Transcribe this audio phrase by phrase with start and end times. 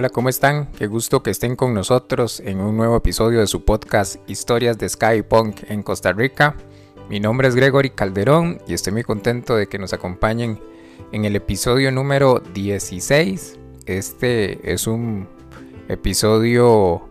[0.00, 0.72] Hola, ¿cómo están?
[0.78, 4.88] Qué gusto que estén con nosotros en un nuevo episodio de su podcast Historias de
[4.88, 6.56] Sky Punk en Costa Rica.
[7.10, 10.58] Mi nombre es Gregory Calderón y estoy muy contento de que nos acompañen
[11.12, 13.58] en el episodio número 16.
[13.84, 15.28] Este es un
[15.90, 17.02] episodio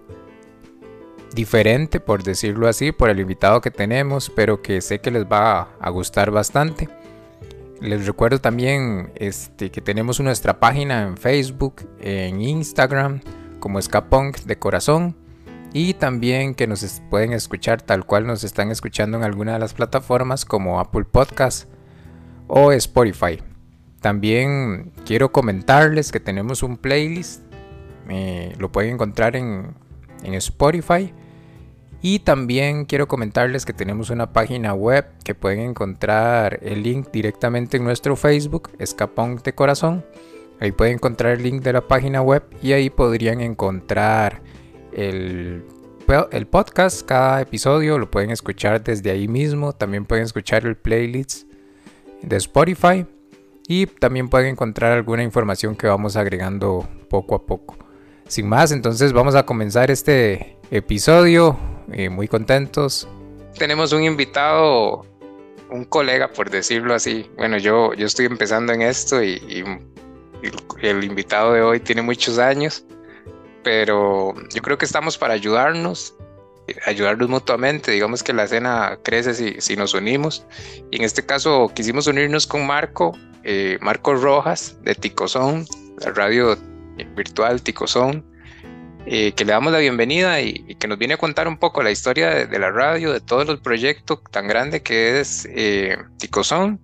[1.36, 5.76] diferente, por decirlo así, por el invitado que tenemos, pero que sé que les va
[5.80, 6.90] a gustar bastante.
[7.82, 13.22] Les recuerdo también este, que tenemos nuestra página en Facebook, en Instagram,
[13.60, 15.16] como Escapunk de Corazón.
[15.72, 19.74] Y también que nos pueden escuchar tal cual nos están escuchando en alguna de las
[19.74, 21.70] plataformas como Apple Podcast
[22.48, 23.42] o Spotify.
[24.02, 27.44] También quiero comentarles que tenemos un playlist.
[28.10, 29.76] Eh, lo pueden encontrar en,
[30.24, 31.14] en Spotify
[32.02, 37.78] y también quiero comentarles que tenemos una página web que pueden encontrar el link directamente
[37.78, 40.06] en nuestro Facebook, Escapón de Corazón.
[40.62, 44.42] Ahí pueden encontrar el link de la página web y ahí podrían encontrar
[44.94, 45.66] el,
[46.32, 49.74] el podcast, cada episodio lo pueden escuchar desde ahí mismo.
[49.74, 51.48] También pueden escuchar el playlist
[52.22, 53.06] de Spotify
[53.68, 57.89] y también pueden encontrar alguna información que vamos agregando poco a poco.
[58.30, 61.58] Sin más, entonces vamos a comenzar este episodio
[61.92, 63.08] eh, muy contentos.
[63.58, 65.04] Tenemos un invitado,
[65.72, 67.28] un colega por decirlo así.
[67.38, 69.66] Bueno, yo, yo estoy empezando en esto y,
[70.84, 72.86] el invitado de hoy tiene muchos años,
[73.64, 76.14] pero yo creo que estamos para ayudarnos,
[76.86, 77.92] ayudarnos mutuamente.
[77.92, 80.46] Digamos que la escena crece si, si nos unimos.
[80.92, 85.66] Y en este caso quisimos unirnos con Marco, eh, Marco Rojas de Ticozón,
[85.98, 86.56] la radio
[87.16, 88.26] virtual Ticozón.
[89.06, 91.90] Eh, que le damos la bienvenida y, que nos viene a contar un poco la
[91.90, 96.80] historia de, la radio, de todos los proyectos tan grande que es eh, Ticozón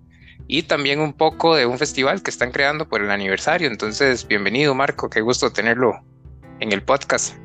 [0.48, 3.68] y también un poco de un festival que están creando por el aniversario.
[3.68, 6.00] Entonces, bienvenido Marco, qué gusto tenerlo
[6.58, 7.36] en el podcast.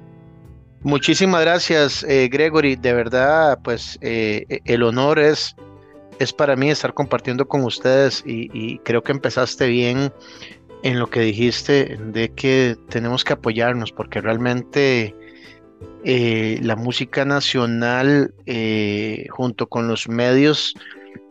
[0.81, 2.75] Muchísimas gracias, eh, Gregory.
[2.75, 5.55] De verdad, pues eh, el honor es,
[6.17, 10.11] es para mí estar compartiendo con ustedes y creo que empezaste bien
[10.83, 15.15] en lo que dijiste de que tenemos que apoyarnos porque realmente
[16.03, 20.73] eh, la música nacional eh, junto con los medios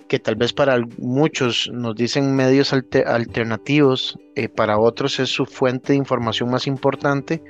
[0.08, 5.92] que tal vez para muchos nos dicen medios alternativos, eh, para otros es su fuente
[5.92, 7.40] de información más importante,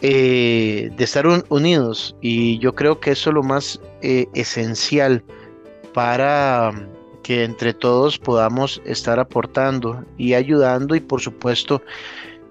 [0.00, 2.16] de estar unidos.
[2.20, 5.24] Y yo creo que eso es lo más esencial
[5.94, 6.72] para
[7.26, 11.82] que entre todos podamos estar aportando y ayudando y por supuesto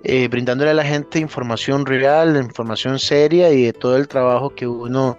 [0.04, 4.68] eh, brindándole a la gente información real, información seria y de todo el trabajo que
[4.68, 5.18] uno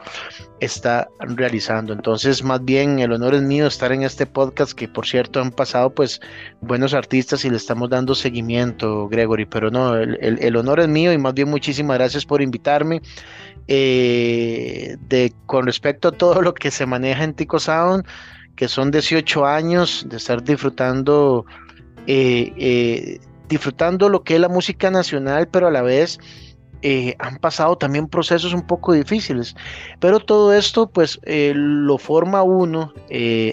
[0.60, 1.94] está realizando.
[1.94, 5.52] Entonces, más bien el honor es mío estar en este podcast que por cierto han
[5.52, 6.20] pasado pues
[6.60, 11.18] buenos artistas y le estamos dando seguimiento, Gregory, pero no, el, honor es mío y
[11.18, 13.00] más bien muchísimas gracias por invitarme.
[13.68, 18.04] Eh, de, con respecto a todo lo que se maneja en Tico Sound,
[18.56, 21.44] que son 18 años de estar disfrutando,
[22.06, 26.18] eh, eh, disfrutando lo que es la música nacional, pero a la vez
[26.82, 29.54] eh, han pasado también procesos un poco difíciles.
[30.00, 32.92] Pero todo esto pues lo forma uno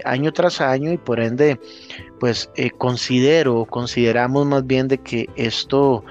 [0.06, 1.59] año tras año y por ende
[2.20, 6.06] pues considero, consideramos más bien de que esto...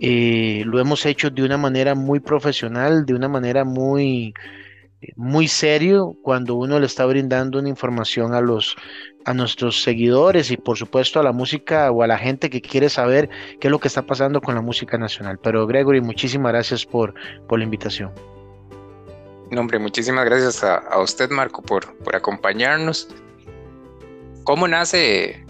[0.00, 4.34] lo hemos hecho de una manera muy profesional, de una manera muy,
[5.16, 8.76] muy serio cuando uno le está brindando una información a los
[9.24, 12.90] a nuestros seguidores y por supuesto a la música o a la gente que quiere
[12.90, 13.28] saber
[13.58, 15.38] qué es lo que está pasando con la música nacional.
[15.42, 17.14] Pero Gregory, muchísimas gracias por,
[17.48, 18.12] por la invitación.
[19.50, 23.08] No, hombre, muchísimas gracias a, usted, Marco, por, por acompañarnos.
[24.44, 25.44] ¿Cómo nace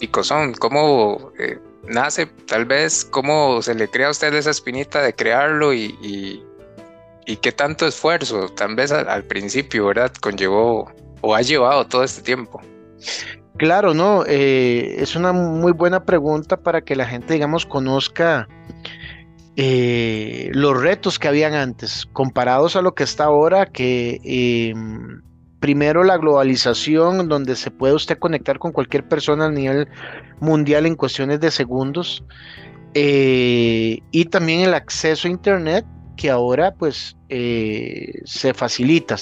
[0.00, 0.54] Picozón?
[0.54, 5.72] ¿Cómo eh, nace, tal vez, cómo se le crea a usted esa espinita de crearlo
[5.72, 6.42] y y
[7.24, 10.12] qué tanto esfuerzo, tal vez al, principio, ¿verdad?
[10.20, 10.90] Conllevó
[11.20, 12.60] o ha llevado todo este tiempo.
[13.58, 18.48] Claro, no, eh, es una muy buena pregunta para que la gente, digamos, conozca
[19.56, 25.20] eh, los retos que habían antes, comparados a lo que está ahora, que em,
[25.60, 29.88] primero la globalización, donde se puede usted conectar con cualquier persona a nivel
[30.40, 32.24] mundial en cuestiones de segundos,
[32.94, 35.84] eh, y también el acceso a Internet,
[36.22, 39.16] que ahora pues eh, se facilita,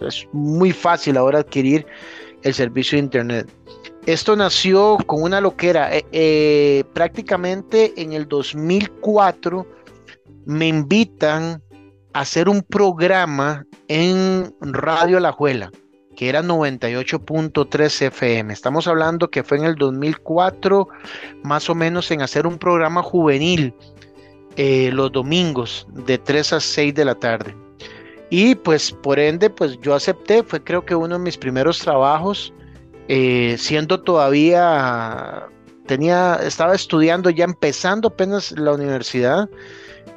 [0.00, 1.86] es muy fácil ahora adquirir
[2.42, 3.48] el servicio de internet.
[4.04, 5.96] Esto nació con una loquera.
[5.96, 9.64] Eh, eh, prácticamente en el 2004
[10.44, 11.62] me invitan
[12.12, 15.70] a hacer un programa en Radio La Juela,
[16.16, 18.52] que era 98.3 FM.
[18.52, 20.88] Estamos hablando que fue en el 2004,
[21.44, 23.72] más o menos en hacer un programa juvenil
[24.56, 27.56] eh, los domingos de 3 a 6 de la tarde.
[28.30, 32.52] Y pues por ende, pues yo acepté, fue creo que uno de mis primeros trabajos,
[33.08, 35.48] eh, siendo todavía,
[35.86, 39.48] tenía, estaba estudiando, ya empezando apenas la universidad.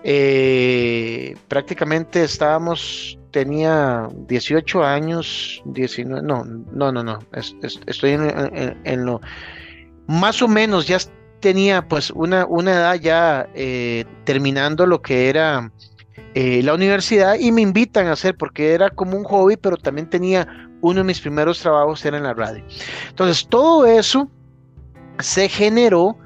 [0.04, 7.20] Eh, prácticamente estábamos, tenía 18 años, 19, no, no, no, no,
[7.88, 9.22] estoy en, lo,
[10.08, 10.98] más o menos ya
[11.40, 15.72] tenía pues una, una edad ya eh, terminando lo que era
[16.34, 20.10] eh, la universidad y me invitan a hacer porque era como un hobby, pero también
[20.10, 20.48] tenía
[20.82, 22.64] uno de mis primeros trabajos era en la radio.
[23.10, 24.30] Entonces todo eso
[25.20, 26.18] se generó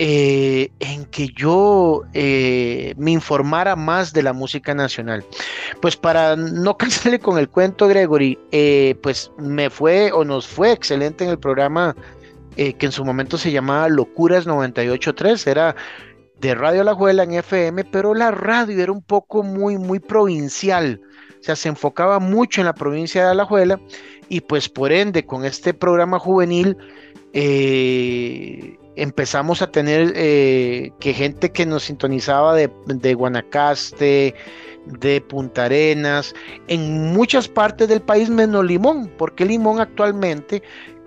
[0.00, 5.24] eh, en que yo me informara más de la música nacional.
[5.80, 8.38] Pues para no cansarle con el cuento, Gregory,
[9.02, 11.96] pues me fue o nos fue excelente en el programa
[12.58, 15.76] eh, que en su momento se llamaba Locuras 98.3, era
[16.40, 21.00] de Radio La Juela en FM, pero la radio era un poco muy, muy provincial,
[21.38, 23.80] o sea, se enfocaba mucho en la provincia de Alajuela
[24.28, 26.76] y pues por ende con este programa juvenil
[27.32, 34.34] eh, empezamos a tener eh, que gente que nos sintonizaba de, de Guanacaste,
[34.86, 36.34] de Punta Arenas,
[36.66, 40.62] en muchas partes del país menos Limón, porque Limón actualmente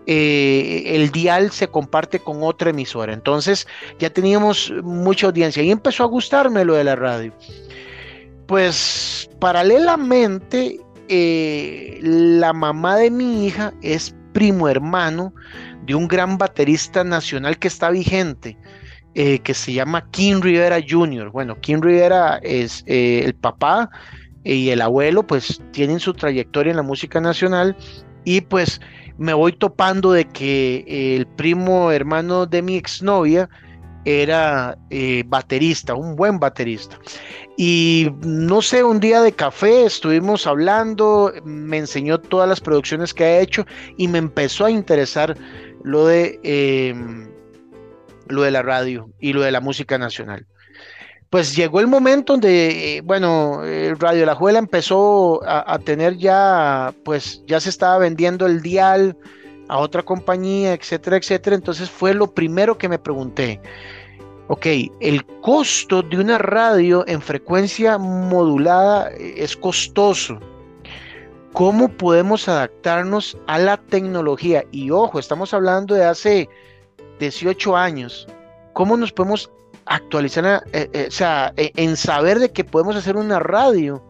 [0.08, 3.14] eh, el dial se comparte con otra emisora.
[3.14, 3.68] Entonces
[4.00, 7.34] ya teníamos mucha audiencia y empezó a gustarme lo de la radio.
[8.48, 15.34] Pues paralelamente, eh, la mamá de mi hija es primo hermano
[15.86, 18.58] de un gran baterista nacional que está vigente,
[19.14, 21.30] eh, que se llama King Rivera Jr.
[21.30, 23.90] Bueno, King Rivera es el papá
[24.44, 27.76] y el abuelo, pues tienen su trayectoria en la música nacional
[28.24, 28.82] y pues
[29.18, 33.50] me voy topando de que el primo hermano de mi exnovia
[34.06, 36.98] era eh, baterista, un buen baterista.
[37.58, 43.24] Y no sé, un día de café estuvimos hablando, me enseñó todas las producciones que
[43.24, 43.66] ha hecho
[43.98, 45.38] y me empezó a interesar
[45.84, 47.30] lo de, em,
[48.28, 50.48] lo de la radio y lo de la música nacional
[51.32, 53.62] pues llegó el momento donde, eh, bueno,
[53.98, 59.18] Radio La Juela empezó a, tener ya, pues ya se estaba vendiendo el dial
[59.70, 61.56] a otra compañía, etcétera, etcétera.
[61.56, 63.62] Entonces fue lo primero que me pregunté.
[64.50, 64.66] Ok,
[65.00, 70.38] el costo de una radio en frecuencia modulada eh, es costoso.
[71.54, 74.66] ¿Cómo podemos adaptarnos a la tecnología?
[74.72, 76.50] Y ojo, estamos hablando de hace
[77.20, 78.28] 18 años.
[78.74, 79.50] ¿Cómo nos podemos
[79.86, 84.04] actualizar, eh, eh, o sea, eh, en saber de que podemos hacer una radio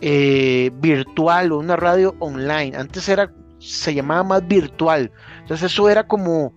[0.00, 2.74] virtual o una radio online.
[2.74, 5.12] Antes era, se llamaba más virtual.
[5.42, 6.54] Entonces eso era como,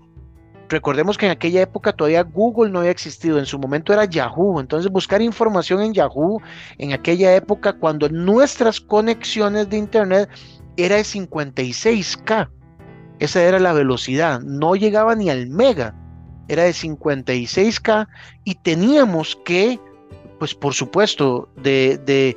[0.70, 4.62] recordemos que en aquella época todavía Google no había existido, en su momento era Yahoo.
[4.62, 6.42] Entonces buscar información en Yahoo
[6.78, 10.30] en aquella época cuando nuestras conexiones de Internet
[10.78, 12.50] era de 56K.
[13.20, 15.94] Esa era la velocidad, no llegaba ni al mega
[16.48, 18.08] era de 56K
[18.44, 19.80] y teníamos que,
[20.40, 22.36] pues por supuesto, de,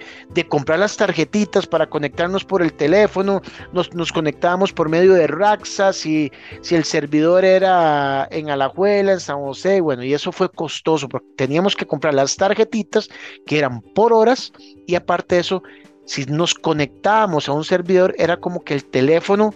[0.48, 3.42] comprar las tarjetitas para conectarnos por el teléfono,
[3.72, 9.20] nos, nos conectábamos por medio de Raxa, si, si el servidor era en Alajuela, en
[9.20, 13.08] San José, bueno, y eso fue costoso, porque teníamos que comprar las tarjetitas
[13.46, 14.52] que eran por horas
[14.86, 15.62] y aparte de eso,
[16.04, 19.52] si nos conectábamos a un servidor, era como que el teléfono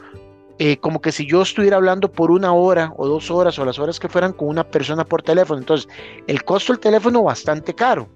[0.62, 3.78] eh, como que si yo estuviera hablando por una hora o dos horas o las
[3.78, 5.58] horas que fueran con una persona por teléfono.
[5.58, 5.88] Entonces,
[6.26, 8.10] el costo del teléfono bastante caro,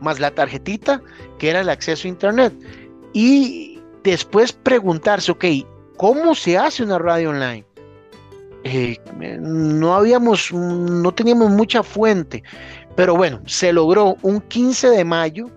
[0.00, 1.02] más la tarjetita
[1.38, 2.54] que era el acceso a Internet.
[3.12, 5.44] Y después preguntarse, ok,
[5.96, 7.66] ¿cómo se hace una radio online?
[8.62, 8.96] Eh,
[9.40, 12.44] no habíamos, no teníamos mucha fuente,
[12.94, 15.50] pero bueno, se logró un 15 de mayo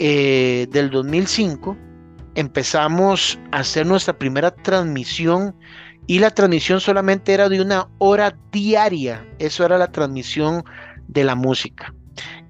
[0.00, 1.76] eh, del 2005
[2.34, 5.54] empezamos a hacer nuestra primera transmisión
[6.06, 9.26] y la transmisión solamente era de una hora diaria.
[9.38, 10.64] Eso era la transmisión
[11.08, 11.94] de la música.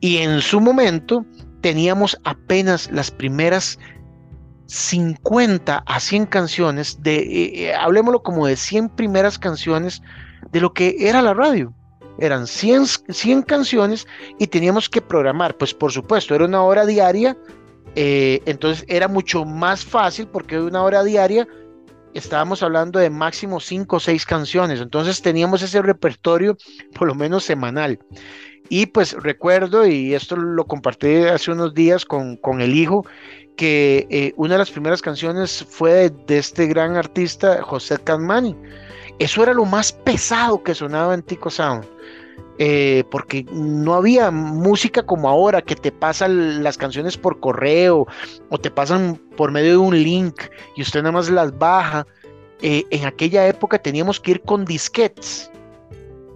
[0.00, 1.24] Y en su momento
[1.60, 3.78] teníamos apenas las primeras
[4.66, 10.02] 50 a 100 canciones, de, eh, eh, hablemoslo como de 100 primeras canciones
[10.50, 11.74] de lo que era la radio.
[12.18, 14.06] Eran 100, 100 canciones
[14.38, 17.36] y teníamos que programar, pues por supuesto, era una hora diaria
[17.94, 21.46] eh, entonces era mucho más fácil porque de una hora diaria
[22.14, 24.80] estábamos hablando de máximo cinco o seis canciones.
[24.80, 26.56] Entonces teníamos ese repertorio
[26.94, 27.98] por lo menos semanal.
[28.68, 33.04] Y pues recuerdo, y esto lo compartí hace unos días con, el hijo,
[33.56, 38.56] que eh, una de las primeras canciones fue de, este gran artista, José Canmani.
[39.18, 41.84] Eso era lo más pesado que sonaba en Tico Sound.
[42.58, 48.06] Eh, porque no había música como ahora, que te pasan las canciones por correo
[48.50, 50.34] o te pasan por medio de un link
[50.76, 52.06] y usted nada más las baja.
[52.60, 55.50] Eh, en aquella época teníamos que ir con disquetes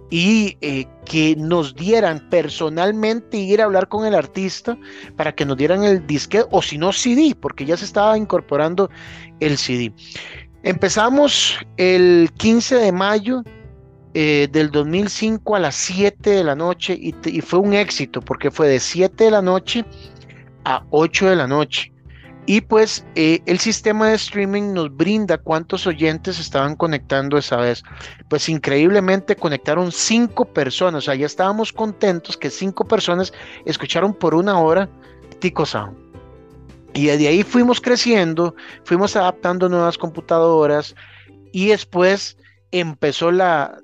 [0.09, 4.77] y eh, que nos dieran personalmente ir a hablar con el artista
[5.15, 8.89] para que nos dieran el disquete o si no CD, porque ya se estaba incorporando
[9.39, 9.93] el CD.
[10.63, 13.43] Empezamos el 15 de mayo
[14.19, 18.67] eh, del 2005 a las 7 de la noche y, fue un éxito porque fue
[18.67, 19.85] de 7 de la noche
[20.65, 21.93] a 8 de la noche.
[22.47, 27.83] Y pues eh, el sistema de streaming nos brinda cuántos oyentes estaban conectando esa vez.
[28.27, 31.03] Pues increíblemente conectaron cinco personas.
[31.03, 33.31] O sea, ya estábamos contentos que cinco personas
[33.65, 34.89] escucharon por una hora
[35.37, 35.95] Tico Sound.
[36.95, 40.95] Y de ahí fuimos creciendo, fuimos adaptando nuevas computadoras
[41.51, 42.35] y después
[42.71, 43.79] empezó la,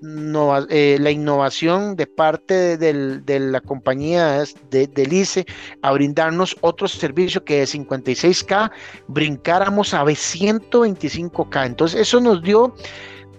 [0.69, 5.45] eh, la innovación de parte de, la compañía de, del ICE
[5.81, 8.71] a brindarnos otro servicio que de 56K
[9.07, 11.65] brincáramos a 125K.
[11.65, 12.75] Entonces eso nos dio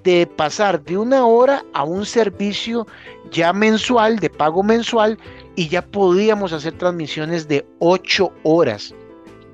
[0.03, 2.87] de pasar de una hora a un servicio
[3.31, 5.19] ya mensual, de pago mensual,
[5.57, 8.95] y ya podíamos hacer transmisiones de 8 horas.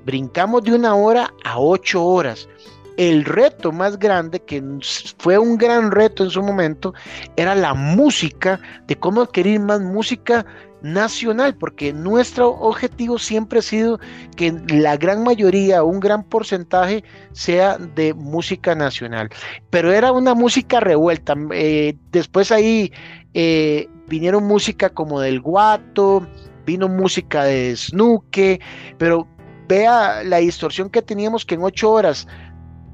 [0.05, 2.49] Brincamos de una hora a 8 horas
[3.01, 4.63] el reto más grande, que
[5.17, 6.93] fue un gran reto en su momento,
[7.35, 10.45] era la música, de cómo adquirir más música
[10.83, 13.99] nacional, porque nuestro objetivo siempre ha sido
[14.37, 19.29] que la gran mayoría, un gran porcentaje, sea de música nacional.
[19.71, 21.33] Pero era una música revuelta.
[21.53, 22.91] Eh, después ahí
[23.33, 26.27] eh, vinieron música como del Guato,
[26.67, 28.61] vino música de Snuke,
[28.99, 29.27] pero
[29.67, 32.27] vea la distorsión que teníamos que en ocho horas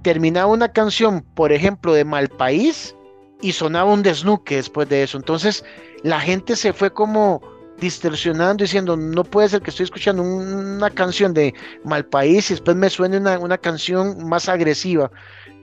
[0.08, 2.96] terminaba una canción, por ejemplo, de Malpaís
[3.42, 5.18] y sonaba un desnuque después de eso.
[5.18, 5.66] Entonces
[6.02, 7.42] la gente se fue como
[7.78, 12.90] distorsionando, diciendo, no puede ser que estoy escuchando una canción de Malpaís y después me
[12.90, 15.12] suene una, canción más agresiva,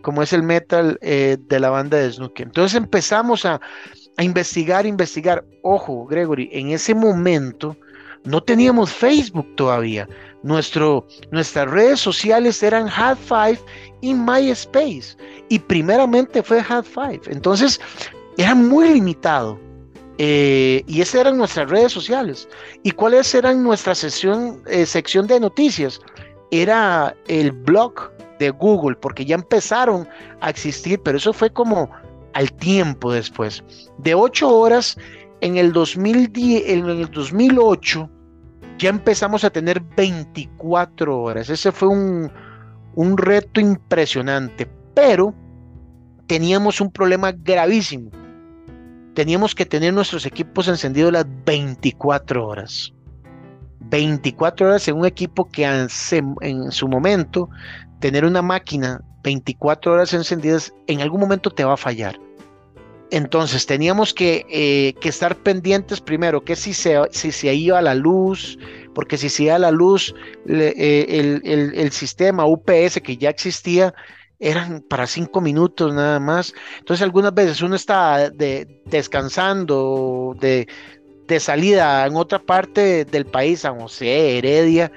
[0.03, 2.47] como es el metal eh, de la banda de Snooker.
[2.47, 3.63] Entonces empezamos a,
[4.19, 5.43] a investigar, investigar.
[5.63, 7.79] Ojo, Gregory, en ese momento
[8.25, 10.09] no teníamos Facebook todavía.
[10.43, 13.59] Nuestro, nuestras redes sociales eran Hot Five
[14.01, 15.17] y MySpace.
[15.49, 17.23] Y primeramente fue Hot Five.
[17.27, 17.81] Entonces
[18.37, 19.59] era muy limitado.
[20.19, 22.49] Eh, y esas eran nuestras redes sociales.
[22.83, 26.01] ¿Y cuáles eran nuestra sección, eh, sección de noticias?
[26.51, 30.09] Era el blog de Google, porque ya empezaron
[30.41, 31.91] a existir, pero eso fue como
[32.35, 33.63] al tiempo después.
[33.99, 34.97] De ocho horas
[35.41, 38.11] en el, 2010, en el 2008
[38.79, 41.49] ya empezamos a tener 24 horas.
[41.49, 45.35] Ese fue un reto impresionante, pero
[46.27, 48.11] teníamos un problema gravísimo.
[49.15, 52.93] Teníamos que tener nuestros equipos encendidos las 24 horas.
[53.91, 57.49] 24 horas en un equipo que en su momento,
[58.01, 62.19] tener una máquina 24 horas encendidas, en algún momento te va a fallar.
[63.15, 67.95] Entonces teníamos que, eh, que, estar pendientes primero que si se, si se iba la
[67.95, 68.59] luz,
[68.93, 70.13] porque si se iba la luz,
[70.49, 73.95] eh, el, el, sistema UPS que ya existía
[74.41, 76.55] eran para cinco minutos nada más.
[76.81, 80.67] Entonces algunas veces uno está de, descansando de,
[81.29, 84.91] de salida en otra parte del país, San José, Heredia,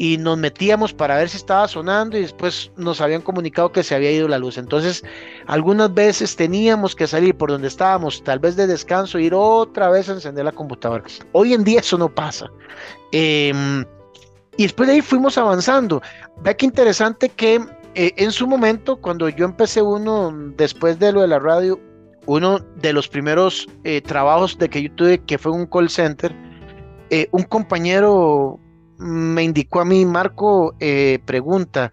[0.00, 3.94] y nos metíamos para ver si estaba sonando y después nos habían comunicado que se
[3.94, 4.56] había ido la luz.
[4.56, 5.04] Entonces,
[5.50, 10.08] algunas veces teníamos que salir por donde estábamos, tal vez de descanso, ir otra vez
[10.08, 11.02] a encender la computadora.
[11.32, 12.48] Hoy en día eso no pasa.
[13.10, 13.84] Em,
[14.56, 16.00] y después de ahí fuimos avanzando.
[16.42, 17.60] Ve que interesante que
[17.96, 21.80] eh, en su momento, cuando yo empecé uno, después de lo de la radio,
[22.26, 26.32] uno de los primeros eh, trabajos de que yo tuve, que fue un call center,
[27.10, 28.60] eh, un compañero
[28.98, 30.76] me indicó a mí, Marco,
[31.24, 31.90] pregunta,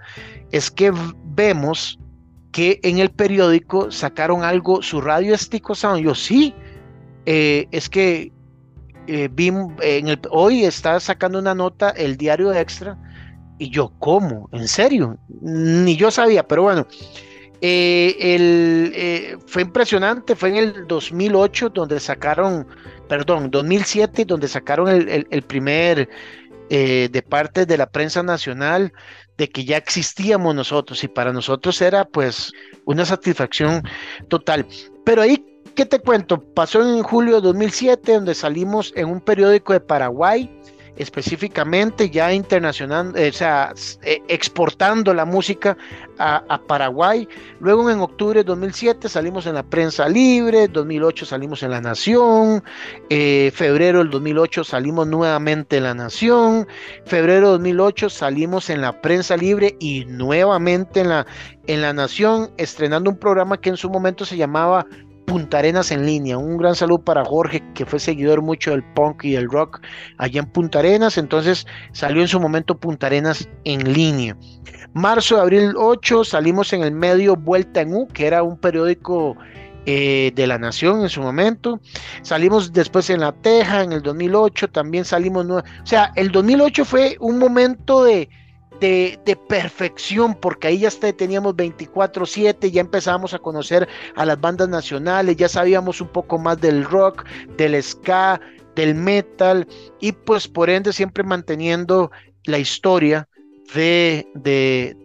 [0.52, 1.98] es que vemos
[2.58, 6.04] que en el periódico sacaron algo, su radio es Tico Sound.
[6.04, 6.56] Yo sí,
[7.28, 8.32] eh, es que
[9.06, 12.98] eh, vi, en el, hoy está sacando una nota el diario extra
[13.60, 14.50] y yo, ¿cómo?
[14.54, 15.20] ¿En serio?
[15.40, 16.88] Ni yo sabía, pero bueno.
[17.62, 22.66] el, fue impresionante, fue en el 2008 donde sacaron,
[23.08, 26.10] perdón, 2007 donde sacaron el primer
[26.70, 28.92] eh, de parte de la prensa nacional
[29.38, 32.52] de que ya existíamos nosotros y para nosotros era pues
[32.86, 33.84] una satisfacción
[34.28, 34.66] total.
[35.06, 36.42] Pero ahí, ¿qué te cuento?
[36.42, 40.50] Pasó en julio de 2007 donde salimos en un periódico de Paraguay
[40.98, 43.74] específicamente ya internacional, eh, o sea,
[44.04, 45.78] eh, exportando la música
[46.20, 47.28] a, Paraguay.
[47.60, 52.64] Luego en octubre de 2007 salimos en la prensa libre, 2008 salimos en La Nación,
[53.10, 56.68] eh, febrero del 2008 salimos nuevamente en La Nación,
[57.06, 61.28] febrero de 2008 salimos en la prensa libre y nuevamente en la,
[61.68, 64.88] en la Nación, estrenando un programa que en su momento se llamaba
[65.28, 66.38] Punta Arenas en línea.
[66.38, 69.82] Un gran saludo para Jorge, que fue seguidor mucho del punk y del rock
[70.18, 71.18] allá en Punta Arenas.
[71.18, 74.38] Entonces salió en su momento Punta Arenas en línea.
[74.94, 79.36] Marzo de abril 8 salimos en el medio Vuelta en U, que era un periódico
[79.86, 81.82] eh, de la Nación en su momento.
[82.22, 85.46] Salimos después en La Teja en el 2008, también salimos.
[85.46, 88.30] O sea, el 2008 fue un momento de
[88.80, 95.36] de, perfección, porque ahí ya teníamos 24/7, ya empezábamos a conocer a las bandas nacionales,
[95.38, 97.26] ya sabíamos un poco más del rock,
[97.58, 98.40] del ska,
[98.76, 99.68] del metal,
[100.00, 102.12] y pues por ende siempre manteniendo
[102.46, 103.28] la historia
[103.74, 104.96] de, de,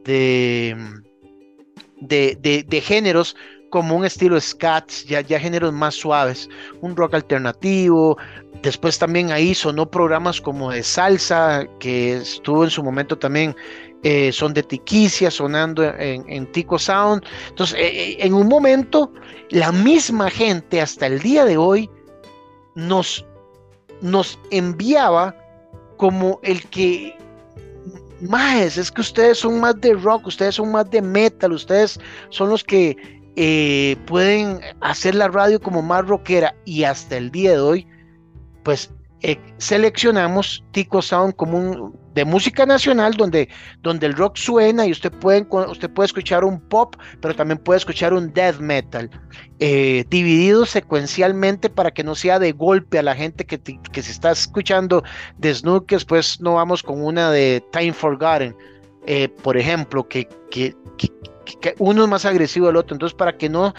[2.00, 3.36] de, de géneros
[3.72, 6.46] como un estilo scats, ya, ya géneros más suaves,
[6.82, 8.18] un rock alternativo.
[8.62, 13.56] Después también ahí sonó programas como de salsa, que estuvo en su momento también,
[14.02, 17.24] eh, son de Tiquicia, sonando en, Tico Sound.
[17.48, 19.10] Entonces, eh, eh, en un momento,
[19.48, 21.88] la misma gente hasta el día de hoy
[22.74, 23.24] nos,
[24.02, 25.34] nos enviaba
[25.96, 27.16] como el que
[28.20, 31.98] más es que ustedes son más de rock, ustedes son más de metal, ustedes
[32.28, 37.52] son los que eh, pueden hacer la radio como más rockera y hasta el día
[37.52, 37.86] de hoy,
[38.62, 43.48] pues eh, seleccionamos Tico Sound como un de música nacional donde,
[43.82, 47.78] donde el rock suena y usted puede, usted puede escuchar un pop, pero también puede
[47.78, 49.10] escuchar un death metal,
[49.60, 54.12] eh, dividido secuencialmente para que no sea de golpe a la gente que, que se
[54.12, 55.02] está escuchando
[55.38, 58.54] de Snook, después no vamos con una de Time Forgotten,
[59.42, 60.74] por ejemplo, que, que,
[61.44, 62.94] que uno es más agresivo del otro.
[62.94, 63.74] Entonces, para que no,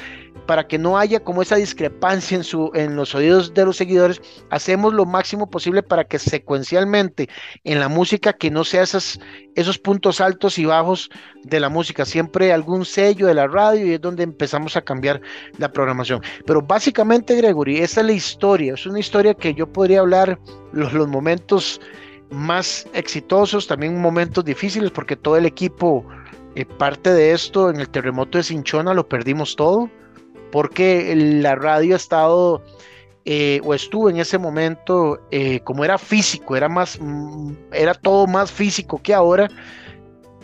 [0.46, 4.22] para que no haya como esa discrepancia en, su, en los oídos de los seguidores,
[4.50, 7.30] hacemos lo máximo posible para que secuencialmente
[7.64, 9.20] en la música, que no sea esas,
[9.56, 11.10] esos puntos altos y bajos
[11.44, 15.22] de la música, siempre algún sello de la radio y es donde empezamos a cambiar
[15.58, 16.22] la programación.
[16.46, 20.40] Pero básicamente, Gregory, esta es la historia, es una historia que yo podría hablar
[20.72, 21.80] los, los momentos
[22.34, 26.06] más exitosos, también momentos difíciles, porque todo el equipo
[26.56, 29.90] eh, parte de esto, en el terremoto de Cinchona lo perdimos todo,
[30.52, 32.64] porque la radio ha estado
[33.26, 38.28] eh, o estuvo en ese momento, eh, como era físico, era más, mm, era todo
[38.28, 39.48] más físico que ahora,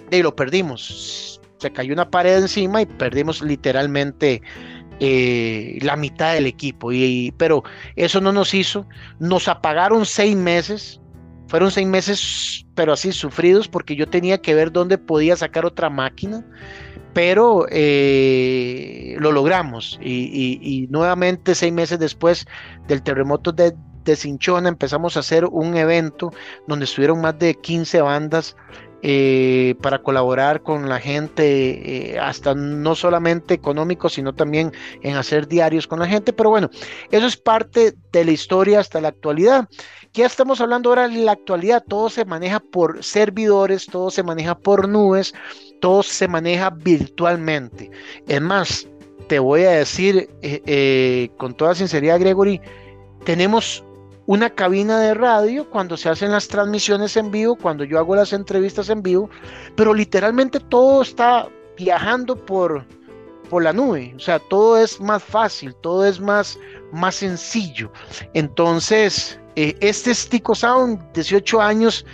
[0.10, 1.42] y lo perdimos.
[1.58, 4.42] Se cayó una pared encima y perdimos literalmente
[5.82, 6.92] la mitad del equipo.
[6.92, 7.64] y, pero
[7.96, 8.86] eso no nos hizo.
[9.20, 10.99] Nos apagaron seis meses
[11.50, 15.90] fueron seis meses, pero así sufridos, porque yo tenía que ver dónde podía sacar otra
[15.90, 16.46] máquina,
[17.14, 20.00] pero eh, lo logramos.
[20.02, 22.46] Y, nuevamente, seis meses después
[22.88, 23.74] del terremoto de,
[24.06, 26.32] de Cinchona, empezamos a hacer un evento
[26.68, 28.56] donde estuvieron más de 15 bandas
[29.02, 35.48] eh, para colaborar con la gente, eh, hasta no solamente económico, sino también en hacer
[35.48, 36.34] diarios con la gente.
[36.34, 36.70] Pero bueno,
[37.12, 39.70] eso es parte de la historia hasta la actualidad.
[40.14, 44.58] Ya estamos hablando ahora en la actualidad, todo se maneja por servidores, todo se maneja
[44.58, 45.34] por nubes,
[45.80, 47.92] todo se maneja virtualmente.
[48.28, 48.88] Es más,
[49.28, 52.60] te voy a decir eh, con toda sinceridad, Gregory,
[53.24, 53.84] tenemos
[54.30, 58.32] una cabina de radio cuando se hacen las transmisiones en vivo, cuando yo hago las
[58.32, 59.28] entrevistas en vivo,
[59.76, 62.86] pero literalmente todo está viajando por,
[63.50, 66.60] por la nube, o sea, todo es más fácil, todo es más,
[66.92, 67.92] más sencillo.
[68.36, 72.06] Entonces, eh, este es Tico Sound, 18 años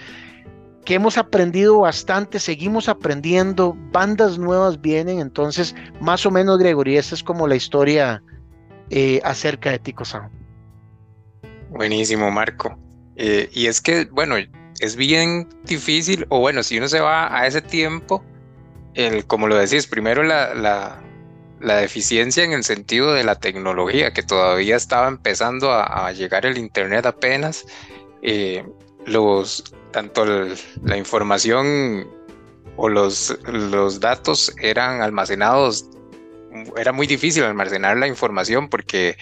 [0.85, 7.13] que hemos aprendido bastante, seguimos aprendiendo, bandas nuevas vienen, entonces, más o menos, Gregory, esta
[7.13, 8.23] es como la historia
[8.89, 10.44] eh, acerca de Tico Sound.
[11.69, 12.77] Buenísimo, Marco.
[13.15, 14.35] Eh, y es que, bueno,
[14.79, 18.23] es bien difícil, o bueno, si uno se va a ese tiempo,
[18.93, 21.01] el, como lo decís, primero la, la,
[21.77, 27.05] deficiencia en el sentido de la tecnología, que todavía estaba empezando a, llegar el Internet
[27.05, 27.65] apenas,
[28.21, 28.65] eh,
[29.05, 32.07] los, tanto la información
[32.77, 35.89] o los, los datos eran almacenados,
[36.77, 39.17] era muy difícil almacenar la información porque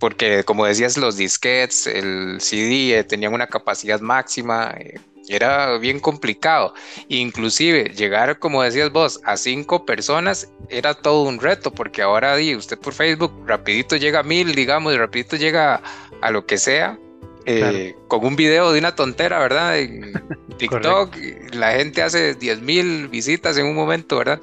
[0.00, 6.00] porque como decías, los disquets, el CD eh, tenían una capacidad máxima, eh, era bien
[6.00, 6.74] complicado.
[7.08, 12.56] Inclusive llegar, como decías vos, a cinco personas era todo un reto, porque ahora di,
[12.56, 15.82] usted por Facebook rapidito llega a mil, digamos, y rapidito llega
[16.22, 16.98] a lo que sea.
[17.46, 19.78] eh, con un video de una tontera, ¿verdad?
[19.78, 20.12] En
[20.58, 21.14] TikTok,
[21.52, 24.40] la gente hace 10 mil visitas en un momento, ¿verdad?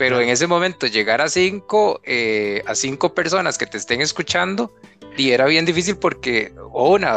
[0.00, 4.74] Pero en ese momento llegar a cinco, eh, a cinco personas que te estén escuchando,
[5.14, 7.16] y era bien difícil porque, o una,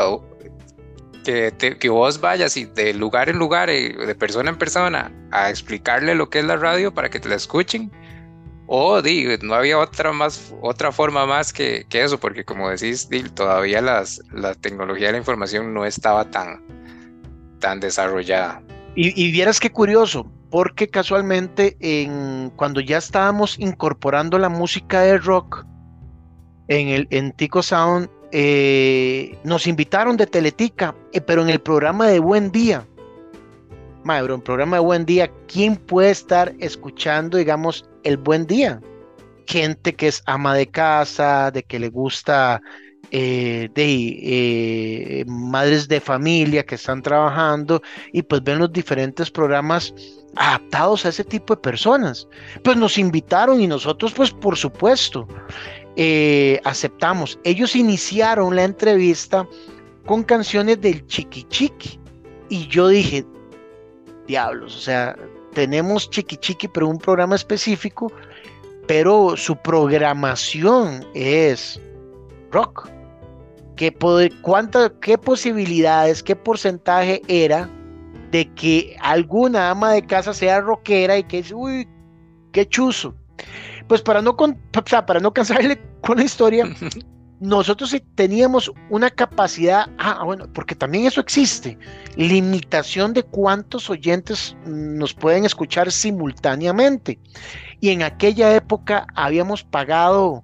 [1.23, 5.49] que, que, vos vayas y de lugar en lugar, eh, de persona en persona, a
[5.49, 7.89] explicarle lo que es la radio para que te la escuchen,
[8.67, 9.01] o
[9.41, 14.21] no había otra más otra forma más que, que eso, porque como decís, todavía las,
[14.33, 16.61] la tecnología de la información no estaba tan,
[17.59, 18.61] tan desarrollada.
[18.93, 25.17] Y, y vieras qué curioso, porque casualmente en, cuando ya estábamos incorporando la música de
[25.17, 25.65] rock
[26.67, 32.07] en el en Tico Sound, eh, nos invitaron de Teletica, eh, pero en el programa
[32.07, 32.85] de Buen Día.
[34.03, 38.79] Madre, un programa de Buen Día, ¿quién puede estar escuchando, digamos, el Buen Día?
[39.47, 42.61] Gente que es ama de casa, de que le gusta
[43.09, 49.95] eh, de madres de familia que están trabajando y pues ven los diferentes programas
[50.35, 52.27] adaptados a ese tipo de personas.
[52.63, 55.27] Pues nos invitaron y nosotros pues por supuesto
[55.95, 57.39] eh, aceptamos.
[57.43, 59.47] Ellos iniciaron la entrevista
[60.05, 61.99] con canciones del Chiqui Chiqui
[62.49, 63.25] y yo dije,
[64.27, 65.15] diablos, o sea,
[65.53, 68.11] tenemos Chiqui Chiqui pero un programa específico,
[68.87, 71.79] pero su programación es
[72.51, 72.89] rock.
[73.75, 73.95] ¿Qué,
[75.01, 77.67] ¿Qué posibilidades, qué porcentaje era
[78.33, 81.87] de que alguna ama de casa sea rockera y que es, uy,
[82.51, 83.15] qué chuzo.
[83.87, 86.67] Pues para no, para no cansarle con la historia,
[87.39, 91.77] nosotros teníamos una capacidad, ah, bueno, porque también eso existe,
[92.15, 97.19] limitación de cuántos oyentes nos pueden escuchar simultáneamente.
[97.81, 100.43] Y en aquella época habíamos pagado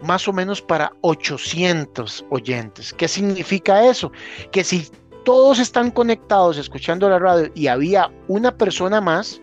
[0.00, 2.92] más o menos para 800 oyentes.
[2.92, 4.10] ¿Qué significa eso?
[4.50, 4.90] Que si
[5.24, 9.40] todos están conectados escuchando la radio y había una persona más,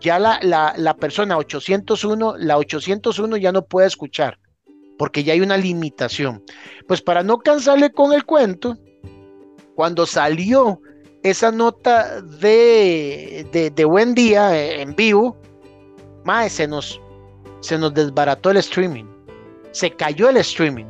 [0.00, 4.38] ya la, la, persona 801, la 801 ya no puede escuchar,
[4.98, 6.42] porque ya hay una limitación.
[6.88, 8.76] Pues para no cansarle con el cuento,
[9.74, 10.80] cuando salió
[11.22, 15.36] esa nota de, de, buen día eh, en vivo,
[16.48, 17.00] se nos,
[17.60, 19.04] se nos desbarató el streaming,
[19.70, 20.86] se cayó el streaming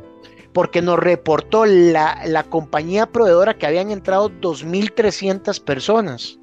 [0.53, 6.38] porque nos reportó la, compañía proveedora que habían entrado 2.300 personas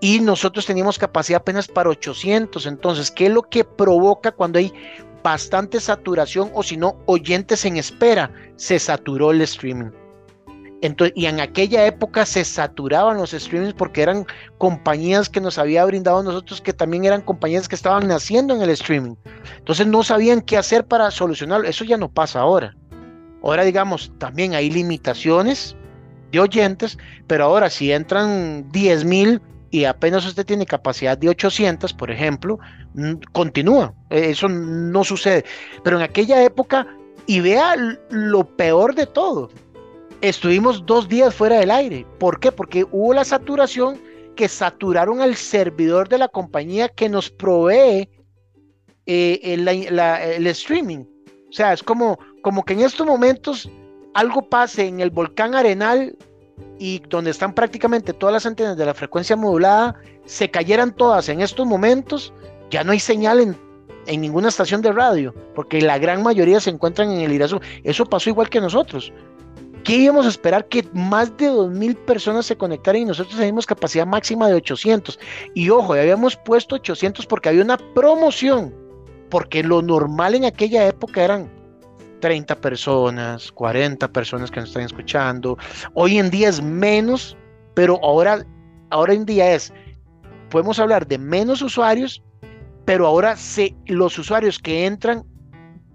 [0.00, 2.66] y nosotros teníamos capacidad apenas para 800.
[2.66, 4.72] Entonces, ¿qué es lo que provoca cuando hay
[5.22, 8.30] bastante saturación o si no, oyentes en espera?
[8.56, 9.90] Se saturó el streaming.
[10.82, 14.26] Entonces, y en aquella época se saturaban los streamings porque eran
[14.58, 18.70] compañías que nos había brindado nosotros que también eran compañías que estaban naciendo en el
[18.70, 19.14] streaming.
[19.58, 21.66] Entonces no sabían qué hacer para solucionarlo.
[21.66, 22.76] Eso ya no pasa ahora.
[23.42, 25.76] Ahora digamos, también hay limitaciones
[26.30, 31.92] de oyentes, pero ahora si entran 10 mil y apenas usted tiene capacidad de 800,
[31.94, 32.58] por ejemplo,
[33.32, 33.94] continúa.
[34.10, 35.44] E, eso no sucede.
[35.84, 36.86] Pero en aquella época,
[37.26, 37.74] y vea
[38.10, 39.50] lo peor de todo,
[40.20, 42.06] estuvimos dos días fuera del aire.
[42.18, 42.52] ¿Por qué?
[42.52, 44.00] Porque hubo la saturación
[44.34, 48.08] que saturaron al servidor de la compañía que nos provee
[49.06, 51.04] eh, el, streaming.
[51.48, 53.68] O sea, es como, como que en estos momentos
[54.14, 56.16] algo pase en el volcán Arenal
[56.78, 61.40] y donde están prácticamente todas las antenas de la frecuencia modulada, se cayeran todas en
[61.40, 62.32] estos momentos,
[62.70, 63.56] ya no hay señal en,
[64.06, 67.60] en ninguna estación de radio, porque la gran mayoría se encuentran en el Irazú.
[67.84, 69.12] Eso pasó igual que nosotros.
[69.86, 74.04] ¿Qué íbamos a esperar que más de 2.000 personas se conectaran y nosotros teníamos capacidad
[74.04, 75.16] máxima de 800?
[75.54, 78.74] Y ojo, habíamos puesto 800 porque había una promoción,
[79.30, 81.48] porque lo normal en aquella época eran
[82.18, 85.56] 30 personas, 40 personas que nos están escuchando.
[85.94, 87.36] Hoy en día es menos,
[87.74, 88.44] pero ahora,
[88.90, 89.72] ahora en día es,
[90.50, 92.24] podemos hablar de menos usuarios,
[92.86, 95.24] pero ahora se, los usuarios que entran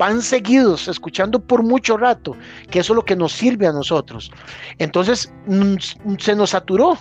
[0.01, 2.35] van seguidos, escuchando por mucho rato,
[2.71, 4.31] que eso es lo que nos sirve a nosotros.
[4.79, 5.75] Entonces, mm,
[6.17, 6.97] se nos saturó.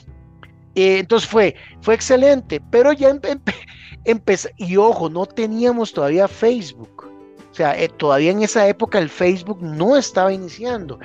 [0.75, 3.19] Eh, entonces fue, fue excelente, pero ya
[4.05, 7.11] empecé, y ojo, no teníamos todavía Facebook.
[7.51, 10.99] O sea, eh, todavía en esa época el Facebook no estaba iniciando,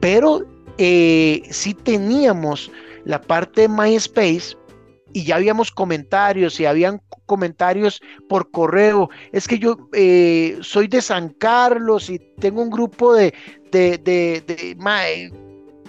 [0.00, 0.46] pero
[0.78, 2.70] eh, sí teníamos
[3.04, 4.56] la parte de MySpace
[5.12, 9.10] y ya habíamos comentarios y habían comentarios por correo.
[9.32, 13.34] Es que yo eh, soy de San Carlos y tengo un grupo de,
[13.70, 15.32] de, de,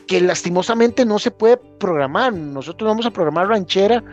[0.08, 2.34] que lastimosamente no se puede programar.
[2.34, 4.04] Nosotros vamos a programar ranchera,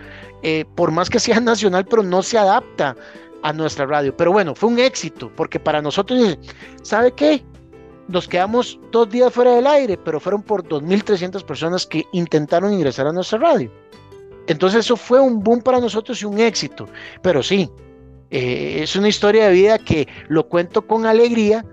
[0.42, 2.96] eh, por más que sea nacional, pero no se adapta
[3.42, 4.16] a nuestra radio.
[4.16, 6.38] Pero bueno, fue un éxito, porque para nosotros,
[6.82, 7.42] ¿sabe qué?
[8.10, 13.06] nos quedamos dos días fuera del aire, pero fueron por 2.300 personas que intentaron ingresar
[13.06, 13.70] a nuestra radio.
[14.46, 16.88] Entonces eso fue un boom para nosotros y un éxito.
[17.22, 17.70] Pero sí,
[18.30, 21.64] eh, es una historia de vida que lo cuento con alegría